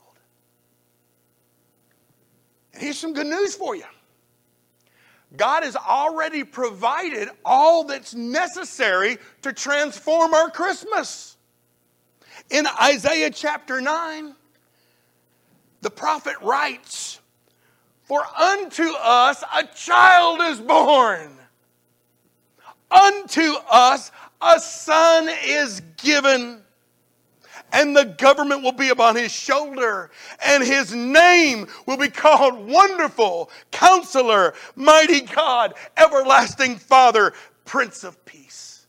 And 2.73 2.83
here's 2.83 2.99
some 2.99 3.13
good 3.13 3.27
news 3.27 3.55
for 3.55 3.77
you 3.77 3.85
God 5.37 5.63
has 5.63 5.77
already 5.77 6.45
provided 6.45 7.29
all 7.45 7.85
that's 7.85 8.15
necessary 8.15 9.19
to 9.43 9.53
transform 9.53 10.35
our 10.35 10.51
Christmas. 10.51 11.37
In 12.51 12.67
Isaiah 12.83 13.31
chapter 13.31 13.81
9, 13.81 14.35
the 15.83 15.91
prophet 15.91 16.35
writes, 16.43 17.21
For 18.03 18.25
unto 18.37 18.91
us 19.01 19.45
a 19.55 19.65
child 19.67 20.41
is 20.43 20.61
born, 20.61 21.31
unto 22.91 23.55
us 23.71 24.11
a 24.41 24.59
son 24.59 25.29
is 25.45 25.83
given 25.97 26.63
and 27.73 27.97
the 27.97 28.05
government 28.05 28.63
will 28.63 28.73
be 28.73 28.89
upon 28.89 29.17
his 29.17 29.33
shoulder, 29.33 30.11
and 30.45 30.63
his 30.63 30.95
name 30.95 31.67
will 31.87 31.97
be 31.97 32.09
called 32.09 32.67
Wonderful, 32.67 33.51
Counselor, 33.71 34.55
Mighty 34.75 35.21
God, 35.21 35.75
Everlasting 35.97 36.77
Father, 36.77 37.33
Prince 37.65 38.05
of 38.05 38.25
Peace. 38.25 38.87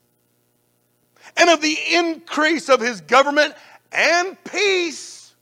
And 1.38 1.50
of 1.50 1.62
the 1.62 1.78
increase 1.92 2.70
of 2.70 2.80
his 2.80 3.02
government 3.02 3.54
and 3.92 4.38
peace, 4.44 5.34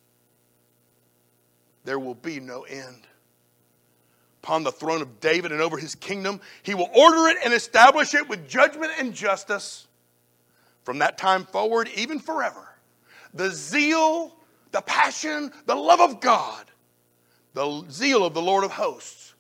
there 1.86 2.00
will 2.00 2.16
be 2.16 2.40
no 2.40 2.64
end. 2.64 3.08
Upon 4.44 4.64
the 4.64 4.72
throne 4.72 5.02
of 5.02 5.20
David 5.20 5.52
and 5.52 5.62
over 5.62 5.78
his 5.78 5.96
kingdom, 5.96 6.40
he 6.64 6.74
will 6.74 6.90
order 6.96 7.28
it 7.28 7.38
and 7.44 7.54
establish 7.54 8.14
it 8.14 8.28
with 8.30 8.48
judgment 8.48 8.94
and 8.98 9.14
justice 9.14 9.88
from 10.84 11.00
that 11.00 11.18
time 11.18 11.46
forward, 11.46 11.90
even 11.96 12.20
forever 12.20 12.70
the 13.34 13.52
zeal, 13.52 14.36
the 14.72 14.82
passion, 14.82 15.52
the 15.66 15.76
love 15.76 16.00
of 16.00 16.20
God, 16.20 16.66
the 17.54 17.86
zeal 17.90 18.26
of 18.26 18.34
the 18.34 18.42
Lord 18.42 18.64
of 18.64 18.72
hosts 18.72 19.36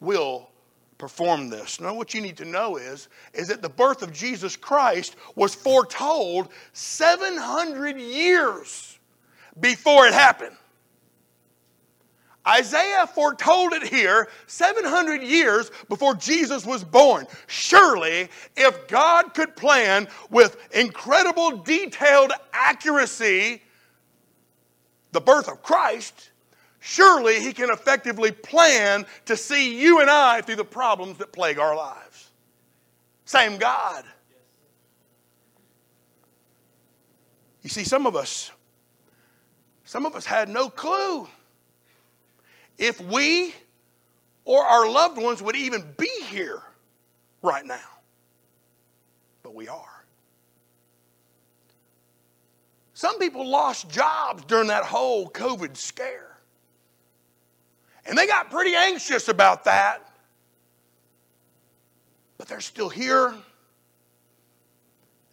will 0.00 0.50
perform 0.96 1.48
this. 1.48 1.80
Now, 1.80 1.94
what 1.94 2.14
you 2.14 2.20
need 2.20 2.36
to 2.38 2.44
know 2.44 2.76
is, 2.76 3.08
is 3.32 3.48
that 3.48 3.62
the 3.62 3.68
birth 3.68 4.02
of 4.02 4.12
Jesus 4.12 4.56
Christ 4.56 5.16
was 5.34 5.54
foretold 5.54 6.48
700 6.72 7.98
years 7.98 8.98
before 9.60 10.06
it 10.06 10.14
happened. 10.14 10.56
Isaiah 12.48 13.06
foretold 13.06 13.74
it 13.74 13.82
here 13.82 14.28
700 14.46 15.22
years 15.22 15.70
before 15.88 16.14
Jesus 16.14 16.64
was 16.64 16.82
born. 16.82 17.26
Surely, 17.46 18.28
if 18.56 18.88
God 18.88 19.34
could 19.34 19.54
plan 19.54 20.08
with 20.30 20.56
incredible 20.72 21.58
detailed 21.58 22.32
accuracy 22.52 23.62
the 25.12 25.20
birth 25.20 25.48
of 25.48 25.62
Christ, 25.62 26.30
surely 26.80 27.40
He 27.40 27.52
can 27.52 27.70
effectively 27.70 28.32
plan 28.32 29.04
to 29.26 29.36
see 29.36 29.78
you 29.78 30.00
and 30.00 30.10
I 30.10 30.40
through 30.40 30.56
the 30.56 30.64
problems 30.64 31.18
that 31.18 31.32
plague 31.32 31.58
our 31.58 31.76
lives. 31.76 32.30
Same 33.24 33.58
God. 33.58 34.04
You 37.62 37.68
see, 37.68 37.84
some 37.84 38.06
of 38.06 38.16
us, 38.16 38.50
some 39.84 40.06
of 40.06 40.14
us 40.16 40.24
had 40.24 40.48
no 40.48 40.70
clue 40.70 41.28
if 42.78 43.00
we 43.00 43.54
or 44.44 44.64
our 44.64 44.88
loved 44.88 45.20
ones 45.20 45.42
would 45.42 45.56
even 45.56 45.84
be 45.98 46.10
here 46.30 46.62
right 47.42 47.66
now. 47.66 47.76
But 49.42 49.54
we 49.54 49.68
are. 49.68 50.04
Some 52.94 53.18
people 53.18 53.46
lost 53.46 53.90
jobs 53.90 54.44
during 54.46 54.68
that 54.68 54.84
whole 54.84 55.30
COVID 55.30 55.76
scare. 55.76 56.38
And 58.06 58.16
they 58.16 58.26
got 58.26 58.50
pretty 58.50 58.74
anxious 58.74 59.28
about 59.28 59.64
that. 59.64 60.10
But 62.38 62.48
they're 62.48 62.60
still 62.60 62.88
here. 62.88 63.34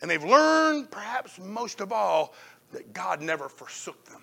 And 0.01 0.11
they've 0.11 0.23
learned, 0.23 0.91
perhaps 0.91 1.39
most 1.39 1.79
of 1.79 1.91
all, 1.91 2.33
that 2.73 2.93
God 2.93 3.21
never 3.21 3.47
forsook 3.47 4.03
them. 4.05 4.21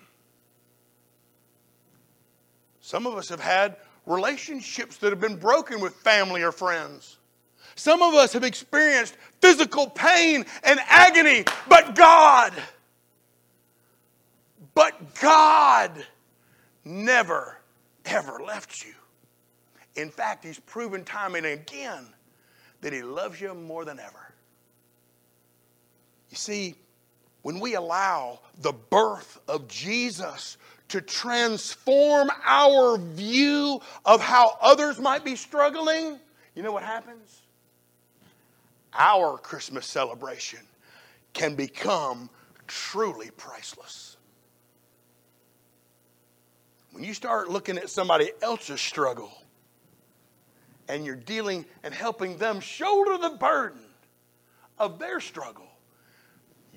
Some 2.83 3.07
of 3.07 3.15
us 3.15 3.29
have 3.29 3.39
had 3.39 3.77
relationships 4.05 4.97
that 4.97 5.11
have 5.11 5.21
been 5.21 5.37
broken 5.37 5.79
with 5.79 5.95
family 5.95 6.43
or 6.43 6.51
friends. 6.51 7.17
Some 7.75 8.01
of 8.01 8.13
us 8.13 8.33
have 8.33 8.43
experienced 8.43 9.15
physical 9.39 9.89
pain 9.89 10.45
and 10.65 10.79
agony, 10.89 11.45
but 11.69 11.95
God, 11.95 12.51
but 14.75 15.15
God 15.15 16.05
never, 16.83 17.57
ever 18.03 18.41
left 18.45 18.85
you. 18.85 18.93
In 19.95 20.09
fact, 20.09 20.43
He's 20.43 20.59
proven 20.59 21.05
time 21.05 21.35
and 21.35 21.45
again 21.45 22.05
that 22.81 22.91
He 22.91 23.01
loves 23.01 23.39
you 23.39 23.53
more 23.53 23.85
than 23.85 23.97
ever. 23.97 24.33
You 26.29 26.35
see, 26.35 26.75
when 27.43 27.61
we 27.61 27.75
allow 27.75 28.41
the 28.59 28.73
birth 28.73 29.39
of 29.47 29.69
Jesus 29.69 30.57
to 30.93 31.01
transform 31.01 32.29
our 32.45 32.99
view 32.99 33.81
of 34.05 34.21
how 34.21 34.55
others 34.61 34.99
might 34.99 35.25
be 35.25 35.35
struggling, 35.35 36.19
you 36.53 36.61
know 36.61 36.71
what 36.71 36.83
happens? 36.83 37.41
Our 38.93 39.39
Christmas 39.39 39.87
celebration 39.87 40.59
can 41.33 41.55
become 41.55 42.29
truly 42.67 43.31
priceless. 43.37 44.17
When 46.91 47.03
you 47.03 47.15
start 47.15 47.49
looking 47.49 47.79
at 47.79 47.89
somebody 47.89 48.29
else's 48.43 48.79
struggle 48.79 49.31
and 50.87 51.03
you're 51.03 51.15
dealing 51.15 51.65
and 51.81 51.91
helping 51.91 52.37
them 52.37 52.59
shoulder 52.59 53.17
the 53.17 53.35
burden 53.37 53.81
of 54.77 54.99
their 54.99 55.19
struggle, 55.19 55.65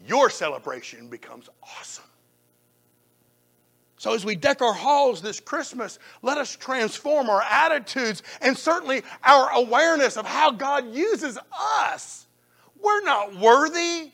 your 0.06 0.30
celebration 0.30 1.08
becomes 1.08 1.50
awesome. 1.62 2.04
So, 3.98 4.12
as 4.12 4.26
we 4.26 4.36
deck 4.36 4.60
our 4.60 4.74
halls 4.74 5.22
this 5.22 5.40
Christmas, 5.40 5.98
let 6.20 6.36
us 6.36 6.54
transform 6.54 7.30
our 7.30 7.42
attitudes 7.42 8.22
and 8.42 8.56
certainly 8.56 9.02
our 9.24 9.50
awareness 9.52 10.18
of 10.18 10.26
how 10.26 10.50
God 10.50 10.94
uses 10.94 11.38
us. 11.80 12.26
We're 12.80 13.02
not 13.02 13.34
worthy. 13.36 14.10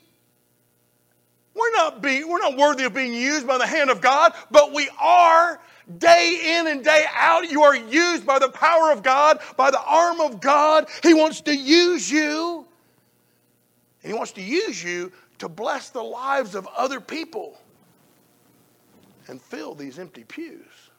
We're 1.55 1.73
not, 1.73 2.01
being, 2.01 2.29
we're 2.29 2.38
not 2.38 2.57
worthy 2.57 2.85
of 2.85 2.95
being 2.95 3.12
used 3.12 3.47
by 3.47 3.59
the 3.59 3.66
hand 3.66 3.90
of 3.90 4.01
God, 4.01 4.33
but 4.51 4.73
we 4.73 4.88
are 5.01 5.61
day 5.99 6.59
in 6.59 6.68
and 6.68 6.85
day 6.85 7.05
out. 7.14 7.51
You 7.51 7.64
are 7.64 7.77
used 7.77 8.25
by 8.25 8.38
the 8.38 8.49
power 8.49 8.92
of 8.92 9.03
God, 9.03 9.40
by 9.57 9.71
the 9.71 9.83
arm 9.83 10.21
of 10.21 10.40
God. 10.40 10.88
He 11.03 11.12
wants 11.12 11.40
to 11.42 11.55
use 11.55 12.11
you. 12.11 12.66
And 14.03 14.12
He 14.12 14.16
wants 14.16 14.33
to 14.33 14.42
use 14.42 14.83
you 14.83 15.12
to 15.40 15.49
bless 15.49 15.90
the 15.90 16.03
lives 16.03 16.55
of 16.55 16.68
other 16.68 17.01
people 17.01 17.59
and 19.28 19.40
fill 19.40 19.74
these 19.74 19.98
empty 19.98 20.24
pews. 20.24 20.90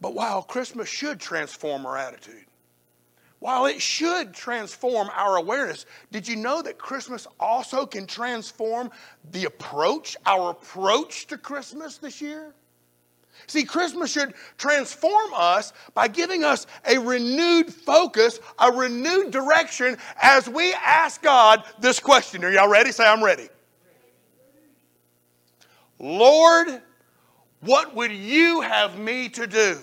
But 0.00 0.14
while 0.14 0.42
Christmas 0.42 0.88
should 0.88 1.20
transform 1.20 1.84
our 1.84 1.96
attitude, 1.96 2.46
while 3.38 3.66
it 3.66 3.80
should 3.80 4.34
transform 4.34 5.10
our 5.14 5.36
awareness, 5.36 5.86
did 6.12 6.28
you 6.28 6.36
know 6.36 6.62
that 6.62 6.78
Christmas 6.78 7.26
also 7.38 7.86
can 7.86 8.06
transform 8.06 8.90
the 9.32 9.46
approach, 9.46 10.16
our 10.26 10.50
approach 10.50 11.26
to 11.28 11.38
Christmas 11.38 11.96
this 11.98 12.20
year? 12.20 12.54
See, 13.50 13.64
Christmas 13.64 14.12
should 14.12 14.34
transform 14.58 15.32
us 15.34 15.72
by 15.92 16.06
giving 16.06 16.44
us 16.44 16.68
a 16.86 16.98
renewed 16.98 17.74
focus, 17.74 18.38
a 18.60 18.70
renewed 18.70 19.32
direction 19.32 19.98
as 20.22 20.48
we 20.48 20.72
ask 20.72 21.20
God 21.20 21.64
this 21.80 21.98
question. 21.98 22.44
Are 22.44 22.52
y'all 22.52 22.68
ready? 22.68 22.92
Say, 22.92 23.04
I'm 23.04 23.24
ready. 23.24 23.48
Lord, 25.98 26.80
what 27.58 27.92
would 27.96 28.12
you 28.12 28.60
have 28.60 28.96
me 28.96 29.28
to 29.30 29.48
do? 29.48 29.78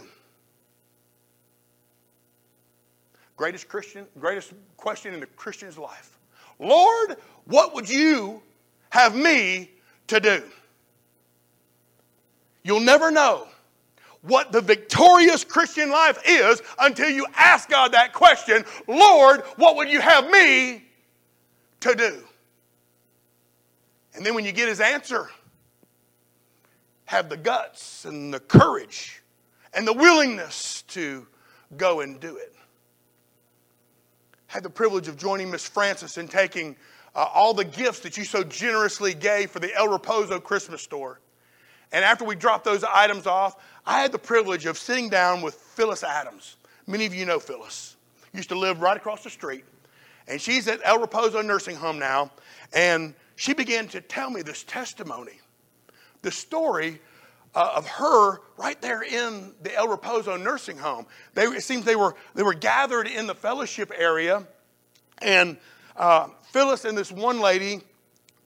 Greatest 3.35 3.67
Christian, 3.67 4.07
greatest 4.17 4.53
question 4.77 5.13
in 5.13 5.19
the 5.19 5.25
Christian's 5.25 5.77
life. 5.77 6.17
Lord, 6.57 7.17
what 7.43 7.75
would 7.75 7.89
you 7.89 8.41
have 8.91 9.13
me 9.13 9.71
to 10.07 10.21
do? 10.21 10.41
You'll 12.63 12.79
never 12.79 13.11
know 13.11 13.49
what 14.21 14.51
the 14.51 14.61
victorious 14.61 15.43
Christian 15.43 15.89
life 15.89 16.19
is 16.25 16.61
until 16.79 17.09
you 17.09 17.25
ask 17.35 17.69
God 17.69 17.93
that 17.93 18.13
question 18.13 18.65
Lord, 18.87 19.41
what 19.57 19.75
would 19.75 19.89
you 19.89 20.01
have 20.01 20.29
me 20.29 20.83
to 21.81 21.95
do? 21.95 22.23
And 24.15 24.25
then 24.25 24.33
when 24.33 24.45
you 24.45 24.51
get 24.51 24.67
his 24.67 24.79
answer, 24.79 25.29
have 27.05 27.29
the 27.29 27.37
guts 27.37 28.05
and 28.05 28.33
the 28.33 28.39
courage 28.39 29.21
and 29.73 29.87
the 29.87 29.93
willingness 29.93 30.81
to 30.89 31.27
go 31.77 32.01
and 32.01 32.19
do 32.19 32.35
it. 32.37 32.53
Had 34.47 34.63
the 34.63 34.69
privilege 34.69 35.07
of 35.07 35.17
joining 35.17 35.51
Miss 35.51 35.67
Francis 35.67 36.17
in 36.17 36.27
taking 36.27 36.75
uh, 37.15 37.27
all 37.33 37.53
the 37.53 37.65
gifts 37.65 37.99
that 38.01 38.17
you 38.17 38.23
so 38.23 38.43
generously 38.43 39.13
gave 39.13 39.51
for 39.51 39.59
the 39.59 39.73
El 39.75 39.87
Reposo 39.87 40.41
Christmas 40.41 40.81
store 40.81 41.19
And 41.91 42.03
after 42.03 42.25
we 42.25 42.35
dropped 42.35 42.65
those 42.65 42.83
items 42.83 43.27
off, 43.27 43.55
I 43.87 44.01
had 44.01 44.11
the 44.11 44.19
privilege 44.19 44.65
of 44.65 44.77
sitting 44.77 45.09
down 45.09 45.41
with 45.41 45.55
Phyllis 45.55 46.03
Adams. 46.03 46.57
Many 46.85 47.05
of 47.05 47.15
you 47.15 47.25
know 47.25 47.39
Phyllis. 47.39 47.95
Used 48.33 48.49
to 48.49 48.59
live 48.59 48.81
right 48.81 48.97
across 48.97 49.23
the 49.23 49.29
street. 49.29 49.63
And 50.27 50.41
she's 50.41 50.67
at 50.67 50.81
El 50.83 50.99
Reposo 50.99 51.43
Nursing 51.43 51.77
Home 51.77 51.97
now. 51.97 52.31
And 52.73 53.15
she 53.37 53.53
began 53.53 53.87
to 53.89 54.01
tell 54.01 54.29
me 54.29 54.41
this 54.41 54.63
testimony, 54.63 55.39
the 56.21 56.31
story 56.31 56.99
uh, 57.55 57.73
of 57.77 57.87
her 57.87 58.41
right 58.57 58.79
there 58.81 59.03
in 59.03 59.53
the 59.63 59.73
El 59.73 59.87
Reposo 59.87 60.41
nursing 60.41 60.77
home. 60.77 61.05
They, 61.33 61.43
it 61.43 61.63
seems 61.63 61.85
they 61.85 61.95
were, 61.95 62.15
they 62.35 62.43
were 62.43 62.53
gathered 62.53 63.07
in 63.07 63.25
the 63.25 63.35
fellowship 63.35 63.91
area, 63.97 64.45
and 65.21 65.57
uh, 65.95 66.27
Phyllis 66.51 66.83
and 66.83 66.97
this 66.97 67.11
one 67.11 67.39
lady 67.39 67.81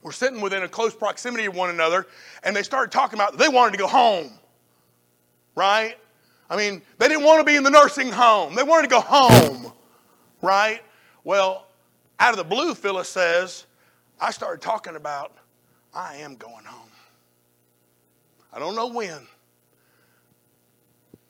were 0.02 0.12
sitting 0.12 0.40
within 0.40 0.62
a 0.62 0.68
close 0.68 0.94
proximity 0.94 1.46
of 1.46 1.54
one 1.54 1.70
another, 1.70 2.06
and 2.42 2.54
they 2.54 2.62
started 2.62 2.92
talking 2.92 3.18
about 3.18 3.36
they 3.38 3.48
wanted 3.48 3.72
to 3.72 3.78
go 3.78 3.86
home, 3.86 4.30
right? 5.54 5.96
I 6.48 6.56
mean, 6.56 6.82
they 6.98 7.08
didn't 7.08 7.24
want 7.24 7.40
to 7.40 7.44
be 7.44 7.56
in 7.56 7.62
the 7.62 7.70
nursing 7.70 8.10
home, 8.10 8.54
they 8.54 8.62
wanted 8.62 8.88
to 8.88 8.94
go 8.94 9.00
home, 9.00 9.72
right? 10.40 10.80
Well, 11.24 11.66
out 12.18 12.32
of 12.32 12.36
the 12.36 12.44
blue, 12.44 12.74
Phyllis 12.74 13.08
says, 13.08 13.66
I 14.20 14.30
started 14.30 14.62
talking 14.62 14.96
about, 14.96 15.32
I 15.94 16.16
am 16.16 16.36
going 16.36 16.64
home. 16.64 16.90
I 18.52 18.58
don't 18.58 18.76
know 18.76 18.86
when, 18.88 19.26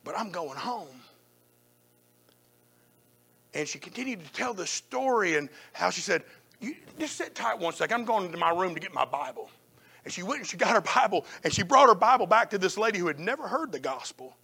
but 0.05 0.19
I'm 0.19 0.31
going 0.31 0.57
home. 0.57 0.89
And 3.55 3.69
she 3.69 3.79
continued 3.79 4.25
to 4.25 4.33
tell 4.33 4.55
the 4.55 4.67
story 4.67 5.37
and 5.37 5.49
how 5.73 5.91
she 5.91 6.01
said, 6.01 6.25
Just 6.99 7.17
sit 7.17 7.35
tight 7.35 7.59
one 7.59 7.75
second. 7.75 7.95
I'm 7.95 8.05
going 8.05 8.27
into 8.27 8.39
my 8.39 8.51
room 8.51 8.75
to 8.75 8.81
get 8.81 8.95
my 8.95 9.05
Bible. 9.05 9.51
And 10.05 10.13
she 10.13 10.23
went 10.23 10.41
and 10.41 10.49
she 10.49 10.57
got 10.57 10.71
her 10.71 10.81
Bible 10.81 11.27
and 11.45 11.53
she 11.53 11.63
brought 11.63 11.89
her 11.89 11.95
Bible 11.95 12.27
back 12.27 12.51
to 12.51 12.59
this 12.59 12.77
lady 12.77 12.99
who 12.99 13.07
had 13.07 13.21
never 13.21 13.47
heard 13.47 13.73
the 13.73 13.81
gospel. 13.81 14.37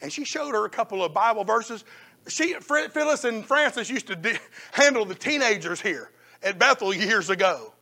And 0.00 0.12
she 0.12 0.24
showed 0.24 0.52
her 0.54 0.64
a 0.64 0.70
couple 0.70 1.04
of 1.04 1.12
Bible 1.12 1.44
verses. 1.44 1.84
She, 2.28 2.54
Phyllis 2.54 3.24
and 3.24 3.44
Francis 3.44 3.90
used 3.90 4.06
to 4.08 4.16
de- 4.16 4.38
handle 4.72 5.04
the 5.04 5.14
teenagers 5.14 5.80
here 5.80 6.10
at 6.42 6.58
Bethel 6.58 6.94
years 6.94 7.30
ago, 7.30 7.72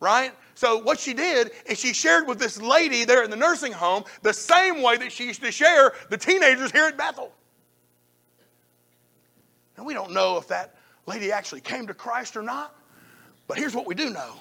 right? 0.00 0.32
So 0.54 0.78
what 0.78 0.98
she 0.98 1.14
did 1.14 1.50
is 1.66 1.78
she 1.78 1.92
shared 1.92 2.26
with 2.26 2.38
this 2.38 2.60
lady 2.60 3.04
there 3.04 3.22
in 3.22 3.30
the 3.30 3.36
nursing 3.36 3.72
home 3.72 4.04
the 4.22 4.32
same 4.32 4.82
way 4.82 4.96
that 4.96 5.12
she 5.12 5.26
used 5.26 5.42
to 5.42 5.52
share 5.52 5.92
the 6.10 6.16
teenagers 6.16 6.72
here 6.72 6.86
at 6.86 6.96
Bethel. 6.96 7.32
And 9.76 9.86
we 9.86 9.94
don't 9.94 10.12
know 10.12 10.36
if 10.38 10.48
that 10.48 10.74
lady 11.06 11.30
actually 11.30 11.60
came 11.60 11.86
to 11.86 11.94
Christ 11.94 12.36
or 12.36 12.42
not, 12.42 12.74
but 13.46 13.56
here's 13.56 13.74
what 13.74 13.86
we 13.86 13.94
do 13.94 14.10
know. 14.10 14.34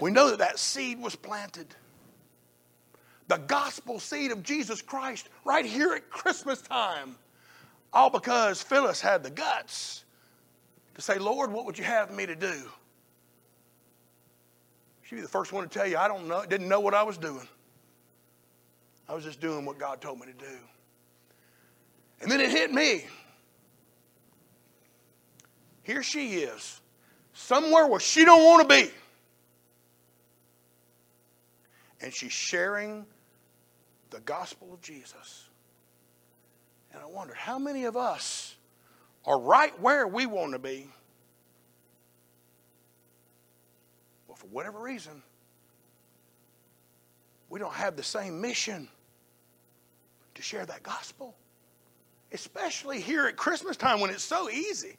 We 0.00 0.10
know 0.10 0.30
that 0.30 0.38
that 0.38 0.58
seed 0.58 1.00
was 1.00 1.14
planted. 1.14 1.66
The 3.28 3.36
gospel 3.36 4.00
seed 4.00 4.32
of 4.32 4.42
Jesus 4.42 4.82
Christ 4.82 5.28
right 5.44 5.64
here 5.64 5.92
at 5.92 6.10
Christmas 6.10 6.60
time. 6.62 7.16
All 7.92 8.10
because 8.10 8.62
Phyllis 8.62 9.00
had 9.00 9.22
the 9.22 9.30
guts 9.30 10.04
to 10.94 11.02
say, 11.02 11.18
Lord, 11.18 11.52
what 11.52 11.64
would 11.66 11.78
you 11.78 11.84
have 11.84 12.12
me 12.12 12.26
to 12.26 12.34
do? 12.34 12.62
She'd 15.02 15.16
be 15.16 15.22
the 15.22 15.28
first 15.28 15.52
one 15.52 15.64
to 15.64 15.68
tell 15.68 15.86
you, 15.86 15.96
I 15.96 16.08
don't 16.08 16.28
know, 16.28 16.44
didn't 16.46 16.68
know 16.68 16.80
what 16.80 16.94
I 16.94 17.02
was 17.02 17.18
doing. 17.18 17.48
I 19.08 19.14
was 19.14 19.24
just 19.24 19.40
doing 19.40 19.64
what 19.64 19.78
God 19.78 20.00
told 20.00 20.20
me 20.20 20.26
to 20.26 20.32
do. 20.32 20.56
And 22.20 22.30
then 22.30 22.40
it 22.40 22.50
hit 22.50 22.72
me. 22.72 23.04
Here 25.82 26.02
she 26.02 26.34
is, 26.42 26.80
somewhere 27.32 27.86
where 27.88 27.98
she 27.98 28.24
don't 28.24 28.44
want 28.44 28.68
to 28.68 28.82
be. 28.82 28.90
And 32.00 32.12
she's 32.12 32.32
sharing 32.32 33.06
the 34.10 34.20
gospel 34.20 34.72
of 34.72 34.80
Jesus. 34.80 35.48
And 36.92 37.02
I 37.02 37.06
wonder 37.06 37.34
how 37.34 37.58
many 37.58 37.84
of 37.84 37.96
us 37.96 38.56
are 39.24 39.38
right 39.38 39.78
where 39.80 40.06
we 40.08 40.26
want 40.26 40.52
to 40.52 40.58
be 40.58 40.88
Well, 44.30 44.36
for 44.36 44.46
whatever 44.46 44.78
reason, 44.78 45.24
we 47.48 47.58
don't 47.58 47.74
have 47.74 47.96
the 47.96 48.02
same 48.04 48.40
mission 48.40 48.88
to 50.36 50.40
share 50.40 50.64
that 50.64 50.84
gospel, 50.84 51.34
especially 52.30 53.00
here 53.00 53.26
at 53.26 53.36
Christmas 53.36 53.76
time 53.76 53.98
when 53.98 54.08
it's 54.08 54.22
so 54.22 54.48
easy. 54.48 54.96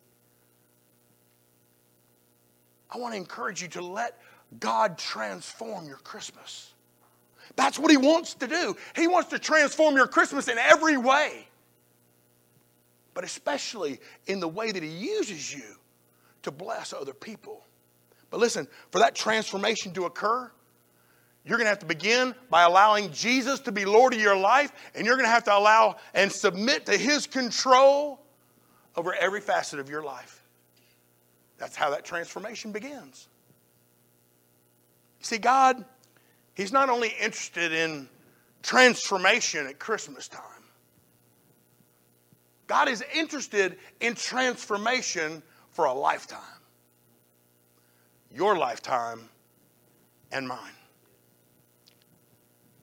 I 2.89 2.97
want 2.97 3.13
to 3.13 3.17
encourage 3.17 3.61
you 3.61 3.69
to 3.69 3.81
let 3.81 4.19
God 4.59 4.97
transform 4.97 5.87
your 5.87 5.99
Christmas. 5.99 6.73
That's 7.55 7.77
what 7.77 7.91
He 7.91 7.97
wants 7.97 8.33
to 8.35 8.47
do. 8.47 8.75
He 8.95 9.07
wants 9.07 9.29
to 9.29 9.39
transform 9.39 9.95
your 9.95 10.07
Christmas 10.07 10.47
in 10.47 10.57
every 10.57 10.97
way, 10.97 11.47
but 13.13 13.23
especially 13.23 13.99
in 14.27 14.39
the 14.39 14.47
way 14.47 14.71
that 14.71 14.81
He 14.83 14.89
uses 14.89 15.53
you 15.53 15.63
to 16.43 16.51
bless 16.51 16.93
other 16.93 17.13
people. 17.13 17.65
But 18.29 18.39
listen, 18.39 18.67
for 18.91 18.99
that 18.99 19.15
transformation 19.15 19.93
to 19.93 20.05
occur, 20.05 20.51
you're 21.43 21.57
going 21.57 21.65
to 21.65 21.69
have 21.69 21.79
to 21.79 21.85
begin 21.85 22.35
by 22.49 22.63
allowing 22.63 23.11
Jesus 23.11 23.59
to 23.61 23.71
be 23.71 23.83
Lord 23.83 24.13
of 24.13 24.19
your 24.21 24.37
life, 24.37 24.71
and 24.95 25.05
you're 25.05 25.15
going 25.15 25.25
to 25.25 25.31
have 25.31 25.43
to 25.45 25.55
allow 25.55 25.97
and 26.13 26.31
submit 26.31 26.85
to 26.85 26.97
His 26.97 27.27
control 27.27 28.21
over 28.95 29.13
every 29.13 29.41
facet 29.41 29.79
of 29.79 29.89
your 29.89 30.03
life. 30.03 30.43
That's 31.57 31.75
how 31.75 31.89
that 31.91 32.05
transformation 32.05 32.71
begins. 32.71 33.27
See, 35.19 35.37
God, 35.37 35.83
He's 36.55 36.71
not 36.71 36.89
only 36.89 37.13
interested 37.19 37.71
in 37.71 38.07
transformation 38.61 39.67
at 39.67 39.79
Christmas 39.79 40.27
time, 40.27 40.43
God 42.67 42.87
is 42.87 43.03
interested 43.13 43.77
in 43.99 44.15
transformation 44.15 45.43
for 45.71 45.85
a 45.85 45.93
lifetime 45.93 46.39
your 48.33 48.57
lifetime 48.57 49.29
and 50.31 50.47
mine. 50.47 50.57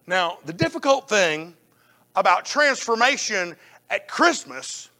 Now, 0.07 0.39
the 0.45 0.53
difficult 0.53 1.09
thing 1.09 1.55
about 2.15 2.45
transformation 2.45 3.57
at 3.91 4.09
Christmas 4.09 4.91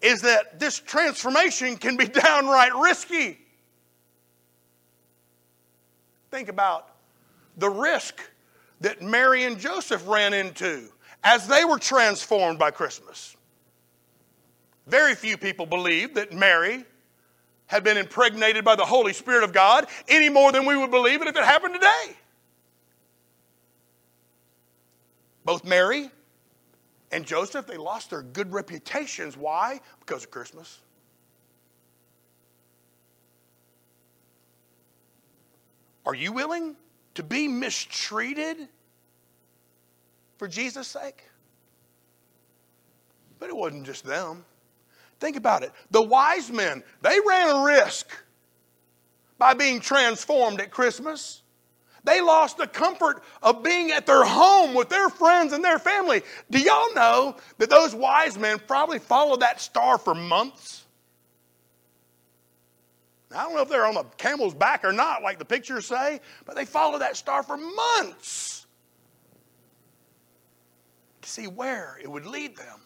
is 0.00 0.22
that 0.22 0.58
this 0.58 0.78
transformation 0.78 1.76
can 1.76 1.96
be 1.96 2.06
downright 2.08 2.74
risky. 2.74 3.38
Think 6.30 6.48
about 6.48 6.88
the 7.58 7.68
risk 7.68 8.20
that 8.80 9.02
Mary 9.02 9.44
and 9.44 9.58
Joseph 9.58 10.06
ran 10.06 10.32
into 10.32 10.88
as 11.24 11.46
they 11.48 11.64
were 11.64 11.78
transformed 11.78 12.58
by 12.58 12.70
Christmas. 12.70 13.36
Very 14.86 15.14
few 15.14 15.36
people 15.36 15.66
believe 15.66 16.14
that 16.14 16.32
Mary 16.32 16.84
had 17.66 17.84
been 17.84 17.98
impregnated 17.98 18.64
by 18.64 18.76
the 18.76 18.84
Holy 18.84 19.12
Spirit 19.12 19.44
of 19.44 19.52
God 19.52 19.86
any 20.08 20.30
more 20.30 20.52
than 20.52 20.64
we 20.64 20.76
would 20.76 20.90
believe 20.90 21.20
it 21.20 21.28
if 21.28 21.36
it 21.36 21.44
happened 21.44 21.74
today. 21.74 22.16
Both 25.44 25.64
Mary 25.64 26.10
and 27.10 27.26
Joseph, 27.26 27.66
they 27.66 27.76
lost 27.76 28.10
their 28.10 28.22
good 28.22 28.52
reputations. 28.52 29.36
Why? 29.36 29.80
Because 30.00 30.24
of 30.24 30.30
Christmas. 30.30 30.80
Are 36.06 36.14
you 36.14 36.32
willing 36.32 36.76
to 37.18 37.24
be 37.24 37.48
mistreated 37.48 38.68
for 40.36 40.46
Jesus' 40.46 40.86
sake? 40.86 41.24
But 43.40 43.48
it 43.48 43.56
wasn't 43.56 43.86
just 43.86 44.04
them. 44.04 44.44
Think 45.18 45.34
about 45.36 45.64
it. 45.64 45.72
The 45.90 46.00
wise 46.00 46.48
men, 46.48 46.84
they 47.02 47.18
ran 47.26 47.56
a 47.56 47.64
risk 47.64 48.08
by 49.36 49.54
being 49.54 49.80
transformed 49.80 50.60
at 50.60 50.70
Christmas. 50.70 51.42
They 52.04 52.20
lost 52.20 52.56
the 52.56 52.68
comfort 52.68 53.24
of 53.42 53.64
being 53.64 53.90
at 53.90 54.06
their 54.06 54.24
home 54.24 54.74
with 54.74 54.88
their 54.88 55.08
friends 55.08 55.52
and 55.52 55.64
their 55.64 55.80
family. 55.80 56.22
Do 56.52 56.60
y'all 56.60 56.94
know 56.94 57.36
that 57.58 57.68
those 57.68 57.96
wise 57.96 58.38
men 58.38 58.60
probably 58.64 59.00
followed 59.00 59.40
that 59.40 59.60
star 59.60 59.98
for 59.98 60.14
months? 60.14 60.84
I 63.34 63.42
don't 63.42 63.54
know 63.54 63.62
if 63.62 63.68
they're 63.68 63.84
on 63.84 63.94
the 63.94 64.04
camel's 64.16 64.54
back 64.54 64.84
or 64.84 64.92
not, 64.92 65.22
like 65.22 65.38
the 65.38 65.44
pictures 65.44 65.86
say, 65.86 66.20
but 66.46 66.56
they 66.56 66.64
followed 66.64 67.00
that 67.00 67.16
star 67.16 67.42
for 67.42 67.56
months 67.56 68.66
to 71.20 71.28
see 71.28 71.46
where 71.46 71.98
it 72.02 72.10
would 72.10 72.24
lead 72.24 72.56
them. 72.56 72.80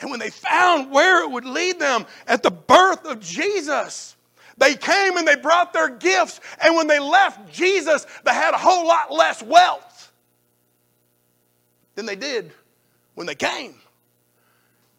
And 0.00 0.10
when 0.10 0.20
they 0.20 0.28
found 0.28 0.90
where 0.90 1.22
it 1.22 1.30
would 1.30 1.46
lead 1.46 1.78
them 1.78 2.04
at 2.26 2.42
the 2.42 2.50
birth 2.50 3.06
of 3.06 3.20
Jesus, 3.20 4.14
they 4.58 4.74
came 4.74 5.16
and 5.16 5.26
they 5.26 5.36
brought 5.36 5.72
their 5.72 5.88
gifts. 5.88 6.40
And 6.62 6.76
when 6.76 6.86
they 6.86 6.98
left 6.98 7.50
Jesus, 7.50 8.06
they 8.24 8.32
had 8.32 8.52
a 8.52 8.58
whole 8.58 8.86
lot 8.86 9.10
less 9.10 9.42
wealth 9.42 10.12
than 11.94 12.04
they 12.04 12.16
did 12.16 12.52
when 13.14 13.26
they 13.26 13.34
came. 13.34 13.76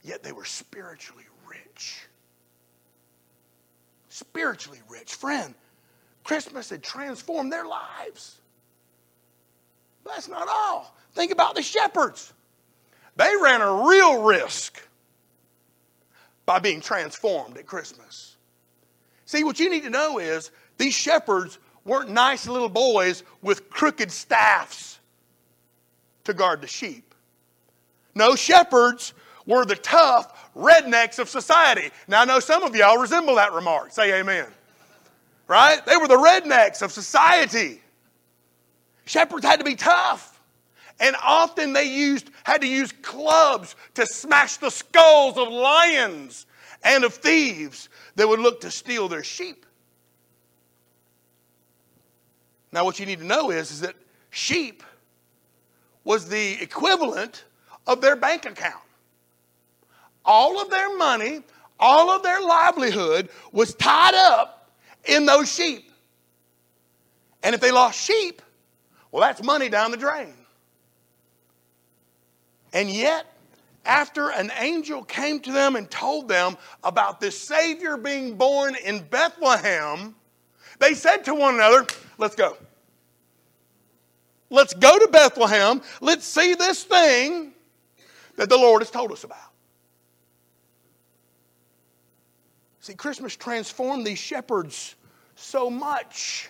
Yet 0.03 0.23
they 0.23 0.31
were 0.31 0.45
spiritually. 0.45 1.26
Spiritually 4.17 4.79
rich. 4.89 5.13
Friend, 5.13 5.53
Christmas 6.23 6.71
had 6.71 6.81
transformed 6.81 7.53
their 7.53 7.67
lives. 7.67 8.41
But 10.03 10.13
That's 10.15 10.27
not 10.27 10.47
all. 10.49 10.95
Think 11.13 11.31
about 11.31 11.53
the 11.53 11.61
shepherds. 11.61 12.33
They 13.15 13.31
ran 13.39 13.61
a 13.61 13.87
real 13.87 14.23
risk 14.23 14.81
by 16.47 16.57
being 16.57 16.81
transformed 16.81 17.57
at 17.59 17.67
Christmas. 17.67 18.37
See, 19.25 19.43
what 19.43 19.59
you 19.59 19.69
need 19.69 19.83
to 19.83 19.91
know 19.91 20.17
is 20.17 20.49
these 20.79 20.95
shepherds 20.95 21.59
weren't 21.85 22.09
nice 22.09 22.47
little 22.47 22.69
boys 22.69 23.21
with 23.43 23.69
crooked 23.69 24.11
staffs 24.11 24.97
to 26.23 26.33
guard 26.33 26.61
the 26.61 26.67
sheep. 26.67 27.13
No, 28.15 28.35
shepherds 28.35 29.13
were 29.47 29.65
the 29.65 29.75
tough 29.75 30.53
rednecks 30.55 31.17
of 31.17 31.29
society. 31.29 31.89
Now, 32.07 32.21
I 32.21 32.25
know 32.25 32.39
some 32.39 32.61
of 32.63 32.75
y'all 32.75 32.99
resemble 32.99 33.35
that 33.35 33.53
remark. 33.53 33.91
Say 33.91 34.19
amen. 34.19 34.45
Right? 35.47 35.83
They 35.85 35.97
were 35.97 36.07
the 36.07 36.17
rednecks 36.17 36.83
of 36.83 36.91
society. 36.91 37.81
Shepherds 39.05 39.45
had 39.45 39.59
to 39.59 39.65
be 39.65 39.75
tough. 39.75 40.39
And 40.99 41.15
often 41.23 41.73
they 41.73 41.85
used, 41.85 42.29
had 42.43 42.61
to 42.61 42.67
use 42.67 42.91
clubs 43.01 43.75
to 43.95 44.05
smash 44.05 44.57
the 44.57 44.69
skulls 44.69 45.37
of 45.37 45.47
lions 45.47 46.45
and 46.83 47.03
of 47.03 47.13
thieves 47.13 47.89
that 48.15 48.27
would 48.27 48.39
look 48.39 48.61
to 48.61 48.71
steal 48.71 49.07
their 49.07 49.23
sheep. 49.23 49.65
Now, 52.71 52.83
what 52.83 52.99
you 52.99 53.05
need 53.05 53.19
to 53.19 53.25
know 53.25 53.51
is, 53.51 53.71
is 53.71 53.81
that 53.81 53.95
sheep 54.29 54.83
was 56.03 56.27
the 56.27 56.61
equivalent 56.61 57.45
of 57.85 58.01
their 58.01 58.15
bank 58.15 58.45
account. 58.45 58.83
All 60.27 60.61
of 60.61 60.69
their 60.69 60.95
money, 60.97 61.41
all 61.79 62.11
of 62.11 62.21
their 62.21 62.41
livelihood 62.41 63.29
was 63.51 63.73
tied 63.73 64.13
up 64.13 64.71
in 65.05 65.25
those 65.25 65.51
sheep. 65.51 65.89
And 67.41 67.55
if 67.55 67.61
they 67.61 67.71
lost 67.71 67.99
sheep, 67.99 68.41
well, 69.11 69.21
that's 69.21 69.41
money 69.41 69.69
down 69.69 69.91
the 69.91 69.97
drain. 69.97 70.33
And 72.73 72.89
yet, 72.89 73.25
after 73.85 74.29
an 74.29 74.51
angel 74.59 75.03
came 75.03 75.39
to 75.39 75.51
them 75.51 75.75
and 75.77 75.89
told 75.89 76.27
them 76.27 76.57
about 76.83 77.21
this 77.21 77.39
Savior 77.39 77.95
being 77.95 78.35
born 78.35 78.75
in 78.75 78.99
Bethlehem, 79.03 80.13
they 80.79 80.93
said 80.93 81.23
to 81.25 81.33
one 81.33 81.55
another, 81.55 81.87
Let's 82.17 82.35
go. 82.35 82.57
Let's 84.49 84.73
go 84.73 84.97
to 84.97 85.07
Bethlehem. 85.07 85.81
Let's 86.01 86.25
see 86.25 86.53
this 86.53 86.83
thing 86.83 87.53
that 88.35 88.49
the 88.49 88.57
Lord 88.57 88.81
has 88.81 88.91
told 88.91 89.11
us 89.11 89.23
about. 89.23 89.46
See, 92.87 92.93
Christmas 92.93 93.35
transformed 93.35 94.07
these 94.07 94.17
shepherds 94.17 94.95
so 95.35 95.69
much. 95.69 96.49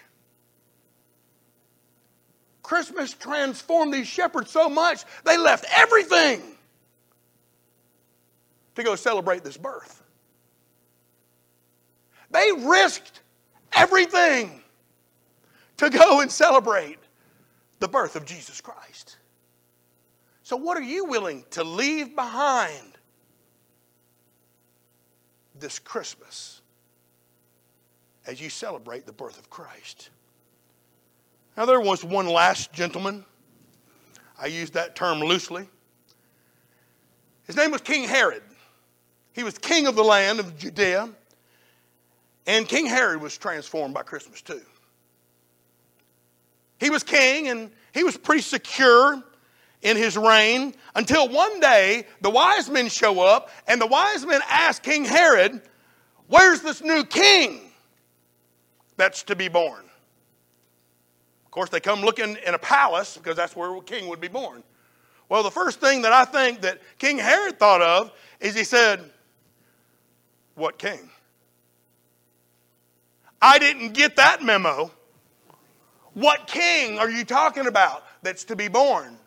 Christmas 2.61 3.11
transformed 3.11 3.91
these 3.91 4.05
shepherds 4.05 4.51
so 4.51 4.69
much, 4.69 5.03
they 5.25 5.35
left 5.35 5.65
everything 5.75 6.43
to 8.75 8.83
go 8.83 8.95
celebrate 8.95 9.43
this 9.43 9.57
birth. 9.57 10.03
They 12.29 12.51
risked 12.55 13.21
everything 13.73 14.61
to 15.77 15.89
go 15.89 16.21
and 16.21 16.31
celebrate 16.31 16.99
the 17.79 17.87
birth 17.87 18.15
of 18.15 18.25
Jesus 18.25 18.61
Christ. 18.61 19.17
So, 20.43 20.55
what 20.55 20.77
are 20.77 20.83
you 20.83 21.05
willing 21.05 21.45
to 21.49 21.63
leave 21.63 22.15
behind 22.15 22.96
this 25.59 25.79
Christmas 25.79 26.61
as 28.25 28.41
you 28.41 28.49
celebrate 28.49 29.05
the 29.05 29.13
birth 29.13 29.37
of 29.37 29.49
Christ? 29.49 30.09
Now, 31.55 31.65
there 31.65 31.81
was 31.81 32.03
one 32.03 32.27
last 32.27 32.71
gentleman. 32.71 33.25
I 34.39 34.47
use 34.47 34.69
that 34.71 34.95
term 34.95 35.19
loosely. 35.19 35.67
His 37.47 37.55
name 37.55 37.71
was 37.71 37.81
King 37.81 38.07
Herod. 38.07 38.43
He 39.33 39.43
was 39.43 39.57
king 39.57 39.87
of 39.87 39.95
the 39.95 40.03
land 40.03 40.39
of 40.39 40.57
Judea. 40.57 41.09
And 42.45 42.67
King 42.67 42.85
Herod 42.85 43.21
was 43.21 43.37
transformed 43.37 43.93
by 43.93 44.03
Christmas 44.03 44.41
too. 44.41 44.61
He 46.79 46.89
was 46.89 47.03
king 47.03 47.47
and 47.47 47.71
he 47.93 48.03
was 48.03 48.17
pretty 48.17 48.41
secure 48.41 49.21
in 49.81 49.97
his 49.97 50.17
reign 50.17 50.73
until 50.95 51.29
one 51.29 51.59
day 51.59 52.05
the 52.21 52.29
wise 52.29 52.69
men 52.69 52.89
show 52.89 53.21
up 53.21 53.49
and 53.67 53.79
the 53.79 53.87
wise 53.87 54.25
men 54.25 54.41
ask 54.49 54.81
King 54.81 55.05
Herod, 55.05 55.61
Where's 56.27 56.61
this 56.61 56.81
new 56.81 57.05
king 57.05 57.71
that's 58.97 59.23
to 59.23 59.35
be 59.35 59.47
born? 59.47 59.85
Of 61.45 61.51
course, 61.51 61.69
they 61.69 61.79
come 61.79 62.01
looking 62.01 62.37
in 62.45 62.53
a 62.53 62.59
palace 62.59 63.17
because 63.17 63.37
that's 63.37 63.55
where 63.55 63.73
a 63.73 63.81
king 63.81 64.09
would 64.09 64.19
be 64.19 64.27
born. 64.27 64.63
Well, 65.29 65.43
the 65.43 65.51
first 65.51 65.79
thing 65.79 66.01
that 66.01 66.11
I 66.11 66.25
think 66.25 66.61
that 66.61 66.81
King 66.99 67.17
Herod 67.17 67.59
thought 67.59 67.81
of 67.81 68.11
is 68.39 68.55
he 68.55 68.63
said, 68.63 69.09
what 70.57 70.79
king? 70.79 71.09
I 73.41 73.59
didn't 73.59 73.93
get 73.93 74.15
that 74.15 74.41
memo. 74.43 74.91
What 76.13 76.47
king 76.47 76.97
are 76.97 77.09
you 77.09 77.23
talking 77.23 77.67
about 77.67 78.03
that's 78.23 78.43
to 78.45 78.55
be 78.55 78.67
born? 78.67 79.17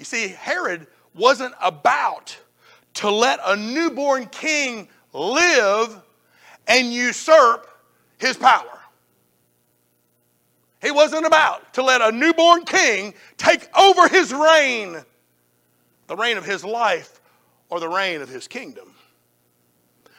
You 0.00 0.06
see, 0.06 0.28
Herod 0.28 0.86
wasn't 1.14 1.52
about 1.60 2.34
to 2.94 3.10
let 3.10 3.38
a 3.44 3.54
newborn 3.54 4.28
king 4.28 4.88
live 5.12 5.94
and 6.66 6.90
usurp 6.90 7.68
his 8.16 8.38
power. 8.38 8.80
He 10.80 10.90
wasn't 10.90 11.26
about 11.26 11.74
to 11.74 11.82
let 11.82 12.00
a 12.00 12.10
newborn 12.12 12.64
king 12.64 13.12
take 13.36 13.68
over 13.76 14.08
his 14.08 14.32
reign, 14.32 14.96
the 16.06 16.16
reign 16.16 16.38
of 16.38 16.46
his 16.46 16.64
life, 16.64 17.20
or 17.68 17.78
the 17.78 17.88
reign 17.88 18.22
of 18.22 18.30
his 18.30 18.48
kingdom. 18.48 18.94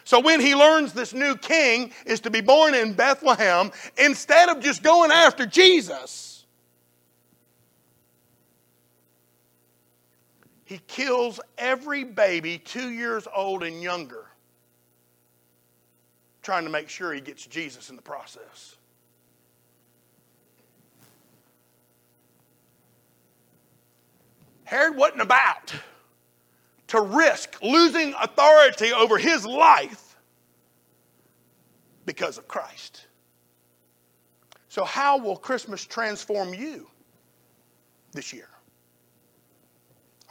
So 0.04 0.20
when 0.20 0.40
he 0.42 0.54
learns 0.54 0.94
this 0.94 1.12
new 1.12 1.36
king 1.36 1.92
is 2.06 2.20
to 2.20 2.30
be 2.30 2.42
born 2.42 2.76
in 2.76 2.94
Bethlehem, 2.94 3.72
instead 3.98 4.50
of 4.50 4.62
just 4.62 4.84
going 4.84 5.10
after 5.10 5.48
Jesus, 5.48 6.31
he 10.72 10.80
kills 10.88 11.42
every 11.58 12.06
baby 12.06 12.58
two 12.58 12.92
years 12.92 13.28
old 13.36 13.62
and 13.62 13.84
younger, 13.84 14.28
trying 16.44 16.64
to 16.64 16.70
make 16.70 16.88
sure 16.88 17.14
he 17.14 17.20
gets 17.20 17.46
Jesus 17.46 17.90
in 17.90 17.98
the 17.98 18.02
process. 18.02 18.78
Herod 24.64 24.96
wasn't 24.96 25.24
about 25.24 25.74
to 26.88 27.02
risk 27.02 27.62
losing 27.62 28.14
authority 28.14 28.94
over 28.94 29.18
his 29.18 29.46
life 29.46 30.16
because 32.06 32.38
of 32.38 32.48
Christ. 32.48 33.08
So, 34.70 34.86
how 34.86 35.18
will 35.18 35.36
Christmas 35.36 35.84
transform 35.84 36.54
you 36.54 36.88
this 38.14 38.32
year? 38.32 38.48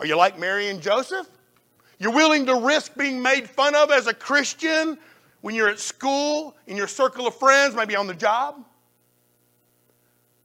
Are 0.01 0.07
you 0.07 0.17
like 0.17 0.39
Mary 0.39 0.69
and 0.69 0.83
Joseph? 0.83 1.29
You're 1.99 2.13
willing 2.13 2.47
to 2.47 2.57
risk 2.57 2.97
being 2.97 3.23
made 3.23 3.49
fun 3.49 3.75
of 3.75 3.91
as 3.91 4.07
a 4.09 4.15
Christian 4.15 4.99
when 5.43 5.55
you're 5.55 5.69
at 5.69 5.79
school, 5.79 6.57
in 6.67 6.77
your 6.77 6.89
circle 6.89 7.27
of 7.27 7.37
friends, 7.37 7.75
maybe 7.75 7.95
on 7.95 8.07
the 8.07 8.15
job? 8.15 8.65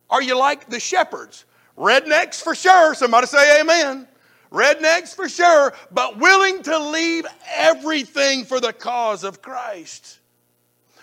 Are 0.10 0.22
you 0.22 0.38
like 0.38 0.70
the 0.70 0.80
shepherds? 0.80 1.46
Rednecks 1.78 2.42
for 2.42 2.54
sure. 2.54 2.94
Somebody 2.94 3.28
say 3.28 3.62
amen 3.62 4.08
rednecks 4.56 5.14
for 5.14 5.28
sure, 5.28 5.74
but 5.92 6.18
willing 6.18 6.64
to 6.64 6.80
leave 6.80 7.26
everything 7.54 8.46
for 8.46 8.60
the 8.60 8.72
cause 8.74 9.24
of 9.24 9.42
Christ. 9.42 10.20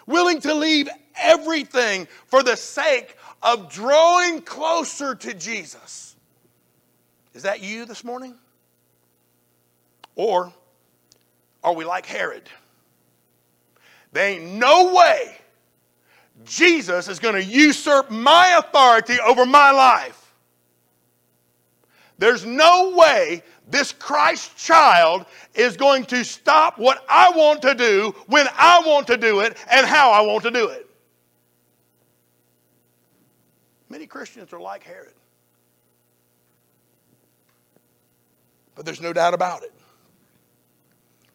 Willing 0.07 0.41
to 0.41 0.55
leave 0.55 0.89
everything 1.17 2.09
for 2.27 2.43
the 2.43 2.57
sake 2.57 3.17
of 3.43 3.71
drawing 3.71 4.41
closer 4.41 5.15
to 5.15 5.35
Jesus. 5.35 6.17
Is 7.35 7.43
that 7.43 7.63
you 7.63 7.85
this 7.85 8.03
morning? 8.03 8.35
Or 10.15 10.53
are 11.65 11.75
we 11.75 11.85
like 11.85 12.07
Herod? 12.07 12.49
There 14.13 14.29
ain't 14.29 14.45
no 14.45 14.95
way 14.95 15.37
Jesus 16.45 17.09
is 17.09 17.19
going 17.19 17.35
to 17.35 17.45
usurp 17.45 18.11
my 18.11 18.57
authority 18.59 19.19
over 19.21 19.47
my 19.47 19.71
life. 19.71 20.19
There's 22.19 22.45
no 22.45 22.95
way 22.97 23.43
this 23.69 23.93
Christ 23.93 24.57
child 24.57 25.25
is 25.55 25.77
going 25.77 26.05
to 26.07 26.25
stop 26.25 26.79
what 26.79 27.05
I 27.09 27.31
want 27.31 27.63
to 27.63 27.75
do 27.75 28.15
when 28.27 28.47
I 28.57 28.83
want 28.85 29.07
to 29.09 29.17
do 29.17 29.41
it 29.41 29.57
and 29.71 29.87
how 29.87 30.11
I 30.11 30.21
want 30.21 30.43
to 30.45 30.51
do 30.51 30.69
it. 30.69 30.89
Many 33.89 34.07
Christians 34.07 34.53
are 34.53 34.61
like 34.61 34.83
Herod. 34.83 35.15
But 38.75 38.85
there's 38.85 39.01
no 39.01 39.13
doubt 39.13 39.35
about 39.35 39.63
it. 39.63 39.73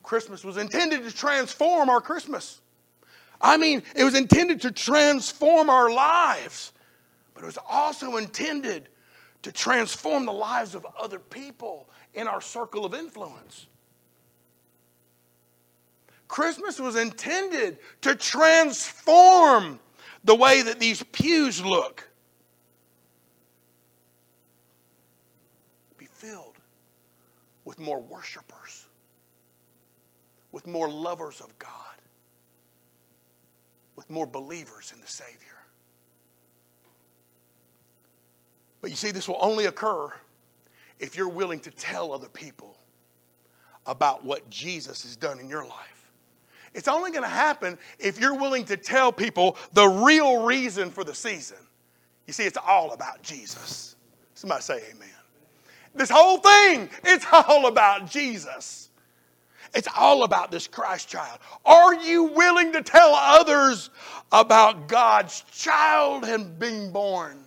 Christmas 0.07 0.45
was 0.45 0.55
intended 0.55 1.03
to 1.03 1.13
transform 1.13 1.89
our 1.89 1.99
Christmas. 1.99 2.61
I 3.41 3.57
mean, 3.57 3.83
it 3.93 4.05
was 4.05 4.15
intended 4.15 4.61
to 4.61 4.71
transform 4.71 5.69
our 5.69 5.91
lives, 5.91 6.71
but 7.33 7.43
it 7.43 7.45
was 7.45 7.59
also 7.69 8.15
intended 8.15 8.87
to 9.41 9.51
transform 9.51 10.25
the 10.25 10.31
lives 10.31 10.75
of 10.75 10.87
other 10.97 11.19
people 11.19 11.89
in 12.13 12.25
our 12.25 12.39
circle 12.39 12.85
of 12.85 12.93
influence. 12.93 13.67
Christmas 16.29 16.79
was 16.79 16.95
intended 16.95 17.77
to 17.99 18.15
transform 18.15 19.77
the 20.23 20.35
way 20.35 20.61
that 20.61 20.79
these 20.79 21.03
pews 21.11 21.61
look. 21.65 22.07
Be 25.97 26.05
filled 26.05 26.55
with 27.65 27.77
more 27.77 27.99
worshipers, 27.99 28.86
with 30.57 30.65
more 30.65 30.89
lovers 30.89 31.39
of 31.39 31.55
God, 31.59 31.69
with 33.95 34.09
more 34.09 34.25
believers 34.25 34.91
in 34.91 34.99
the 34.99 35.07
Savior. 35.07 35.37
But 38.81 38.89
you 38.89 38.95
see, 38.95 39.11
this 39.11 39.27
will 39.27 39.37
only 39.39 39.65
occur 39.65 40.11
if 40.97 41.15
you're 41.15 41.29
willing 41.29 41.59
to 41.59 41.69
tell 41.69 42.11
other 42.11 42.27
people 42.27 42.75
about 43.85 44.25
what 44.25 44.49
Jesus 44.49 45.03
has 45.03 45.15
done 45.15 45.39
in 45.39 45.47
your 45.47 45.63
life. 45.63 46.09
It's 46.73 46.87
only 46.87 47.11
going 47.11 47.21
to 47.21 47.29
happen 47.29 47.77
if 47.99 48.19
you're 48.19 48.33
willing 48.33 48.65
to 48.65 48.77
tell 48.77 49.11
people 49.11 49.57
the 49.73 49.87
real 49.87 50.43
reason 50.43 50.89
for 50.89 51.03
the 51.03 51.13
season. 51.13 51.57
You 52.25 52.33
see, 52.33 52.45
it's 52.45 52.57
all 52.57 52.93
about 52.93 53.21
Jesus. 53.21 53.95
Somebody 54.33 54.63
say 54.63 54.81
amen. 54.89 55.07
This 55.93 56.09
whole 56.09 56.39
thing, 56.39 56.89
it's 57.03 57.27
all 57.31 57.67
about 57.67 58.09
Jesus. 58.09 58.87
It's 59.73 59.87
all 59.97 60.23
about 60.23 60.51
this 60.51 60.67
Christ 60.67 61.09
child. 61.09 61.39
Are 61.65 61.93
you 61.95 62.25
willing 62.25 62.73
to 62.73 62.81
tell 62.81 63.13
others 63.13 63.89
about 64.31 64.87
God's 64.87 65.43
child 65.51 66.23
and 66.23 66.57
being 66.57 66.91
born? 66.91 67.37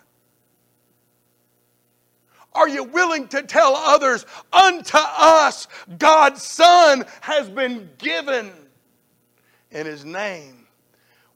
Are 2.52 2.68
you 2.68 2.85
willing 2.85 3.28
to 3.28 3.42
tell 3.42 3.76
others, 3.76 4.26
unto 4.52 4.98
us 4.98 5.68
God's 5.98 6.42
Son 6.42 7.04
has 7.20 7.48
been 7.48 7.88
given? 7.98 8.52
and 9.72 9.87
his 9.87 10.04
name 10.04 10.66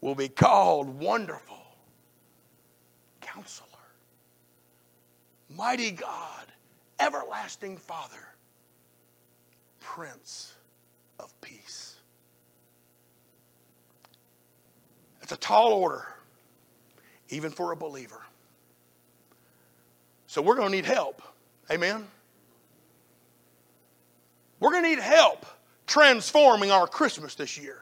will 0.01 0.14
be 0.14 0.29
called 0.29 0.88
Wonderful 0.88 1.62
Counselor, 3.20 3.68
Mighty 5.49 5.92
God, 5.92 6.47
Everlasting 7.01 7.77
Father, 7.77 8.29
Prince 9.81 10.55
of 11.18 11.38
Peace. 11.40 11.97
It's 15.25 15.33
a 15.33 15.39
tall 15.39 15.73
order, 15.73 16.07
even 17.31 17.51
for 17.51 17.73
a 17.73 17.77
believer. 17.77 18.21
So 20.27 20.43
we're 20.43 20.55
going 20.55 20.69
to 20.69 20.77
need 20.77 20.85
help. 20.85 21.23
Amen? 21.71 22.07
We're 24.61 24.73
going 24.73 24.83
to 24.83 24.91
need 24.91 24.99
help 24.99 25.47
transforming 25.87 26.71
our 26.71 26.87
Christmas 26.87 27.37
this 27.37 27.57
year. 27.57 27.81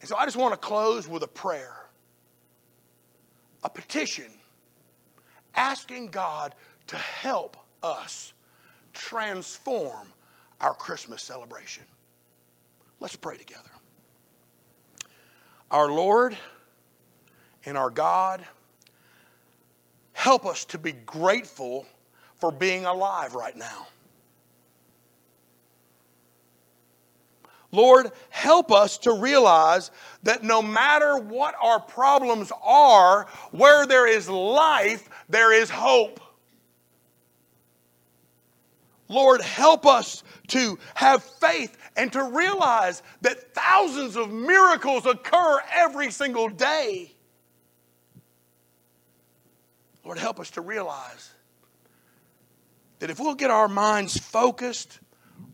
And 0.00 0.08
so 0.08 0.16
I 0.16 0.24
just 0.24 0.38
want 0.38 0.54
to 0.54 0.56
close 0.58 1.06
with 1.06 1.22
a 1.22 1.28
prayer, 1.28 1.76
a 3.62 3.68
petition, 3.68 4.32
asking 5.54 6.06
God 6.08 6.54
to 6.86 6.96
help 6.96 7.58
us 7.82 8.32
transform 8.94 10.08
our 10.62 10.72
Christmas 10.72 11.22
celebration. 11.22 11.84
Let's 13.00 13.16
pray 13.16 13.36
together. 13.36 13.68
Our 15.72 15.90
Lord 15.90 16.36
and 17.64 17.78
our 17.78 17.88
God, 17.88 18.44
help 20.12 20.44
us 20.44 20.66
to 20.66 20.78
be 20.78 20.92
grateful 20.92 21.86
for 22.36 22.52
being 22.52 22.84
alive 22.84 23.34
right 23.34 23.56
now. 23.56 23.86
Lord, 27.70 28.12
help 28.28 28.70
us 28.70 28.98
to 28.98 29.14
realize 29.14 29.90
that 30.24 30.44
no 30.44 30.60
matter 30.60 31.16
what 31.16 31.54
our 31.62 31.80
problems 31.80 32.52
are, 32.62 33.26
where 33.50 33.86
there 33.86 34.06
is 34.06 34.28
life, 34.28 35.08
there 35.30 35.54
is 35.54 35.70
hope. 35.70 36.20
Lord, 39.12 39.42
help 39.42 39.84
us 39.86 40.22
to 40.48 40.78
have 40.94 41.22
faith 41.22 41.76
and 41.96 42.10
to 42.12 42.22
realize 42.24 43.02
that 43.20 43.54
thousands 43.54 44.16
of 44.16 44.30
miracles 44.30 45.04
occur 45.04 45.60
every 45.74 46.10
single 46.10 46.48
day. 46.48 47.12
Lord, 50.04 50.18
help 50.18 50.40
us 50.40 50.50
to 50.52 50.62
realize 50.62 51.30
that 52.98 53.10
if 53.10 53.20
we'll 53.20 53.34
get 53.34 53.50
our 53.50 53.68
minds 53.68 54.18
focused 54.18 54.98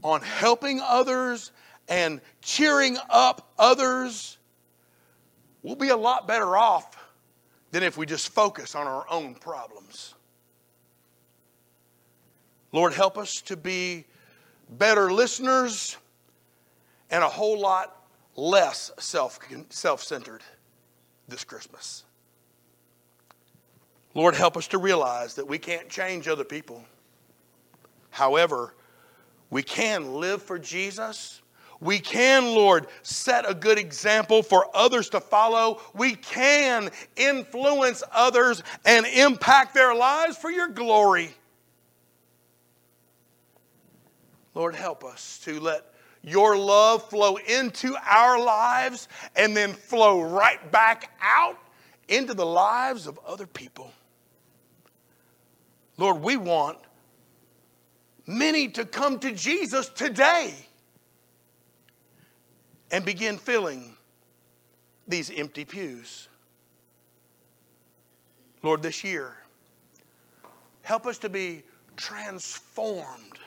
on 0.04 0.20
helping 0.22 0.80
others 0.80 1.50
and 1.88 2.20
cheering 2.40 2.96
up 3.10 3.52
others, 3.58 4.38
we'll 5.62 5.76
be 5.76 5.88
a 5.88 5.96
lot 5.96 6.28
better 6.28 6.56
off 6.56 6.96
than 7.72 7.82
if 7.82 7.96
we 7.96 8.06
just 8.06 8.28
focus 8.28 8.74
on 8.74 8.86
our 8.86 9.04
own 9.10 9.34
problems. 9.34 10.14
Lord, 12.72 12.92
help 12.92 13.16
us 13.18 13.40
to 13.42 13.56
be 13.56 14.04
better 14.68 15.12
listeners 15.12 15.96
and 17.10 17.24
a 17.24 17.28
whole 17.28 17.58
lot 17.58 17.96
less 18.36 18.90
self 18.98 20.02
centered 20.02 20.42
this 21.28 21.44
Christmas. 21.44 22.04
Lord, 24.14 24.34
help 24.34 24.56
us 24.56 24.68
to 24.68 24.78
realize 24.78 25.34
that 25.34 25.46
we 25.46 25.58
can't 25.58 25.88
change 25.88 26.28
other 26.28 26.44
people. 26.44 26.84
However, 28.10 28.74
we 29.50 29.62
can 29.62 30.14
live 30.14 30.42
for 30.42 30.58
Jesus 30.58 31.40
we 31.80 32.00
can, 32.00 32.46
Lord, 32.46 32.88
set 33.02 33.48
a 33.48 33.54
good 33.54 33.78
example 33.78 34.42
for 34.42 34.66
others 34.74 35.10
to 35.10 35.20
follow. 35.20 35.80
We 35.94 36.16
can 36.16 36.90
influence 37.16 38.02
others 38.12 38.62
and 38.84 39.06
impact 39.06 39.74
their 39.74 39.94
lives 39.94 40.36
for 40.36 40.50
your 40.50 40.68
glory. 40.68 41.30
Lord, 44.58 44.74
help 44.74 45.04
us 45.04 45.38
to 45.44 45.60
let 45.60 45.84
your 46.20 46.58
love 46.58 47.08
flow 47.08 47.36
into 47.36 47.94
our 48.04 48.44
lives 48.44 49.06
and 49.36 49.56
then 49.56 49.72
flow 49.72 50.20
right 50.20 50.72
back 50.72 51.12
out 51.22 51.56
into 52.08 52.34
the 52.34 52.44
lives 52.44 53.06
of 53.06 53.20
other 53.24 53.46
people. 53.46 53.92
Lord, 55.96 56.20
we 56.22 56.36
want 56.36 56.76
many 58.26 58.66
to 58.70 58.84
come 58.84 59.20
to 59.20 59.30
Jesus 59.30 59.88
today 59.90 60.52
and 62.90 63.04
begin 63.04 63.38
filling 63.38 63.94
these 65.06 65.30
empty 65.30 65.64
pews. 65.64 66.26
Lord, 68.64 68.82
this 68.82 69.04
year, 69.04 69.36
help 70.82 71.06
us 71.06 71.18
to 71.18 71.28
be 71.28 71.62
transformed 71.96 73.38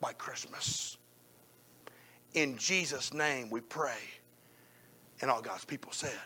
by 0.00 0.12
Christmas. 0.12 0.96
In 2.34 2.56
Jesus' 2.58 3.14
name 3.14 3.50
we 3.50 3.60
pray. 3.60 3.98
And 5.20 5.30
all 5.30 5.40
God's 5.40 5.64
people 5.64 5.92
said, 5.92 6.18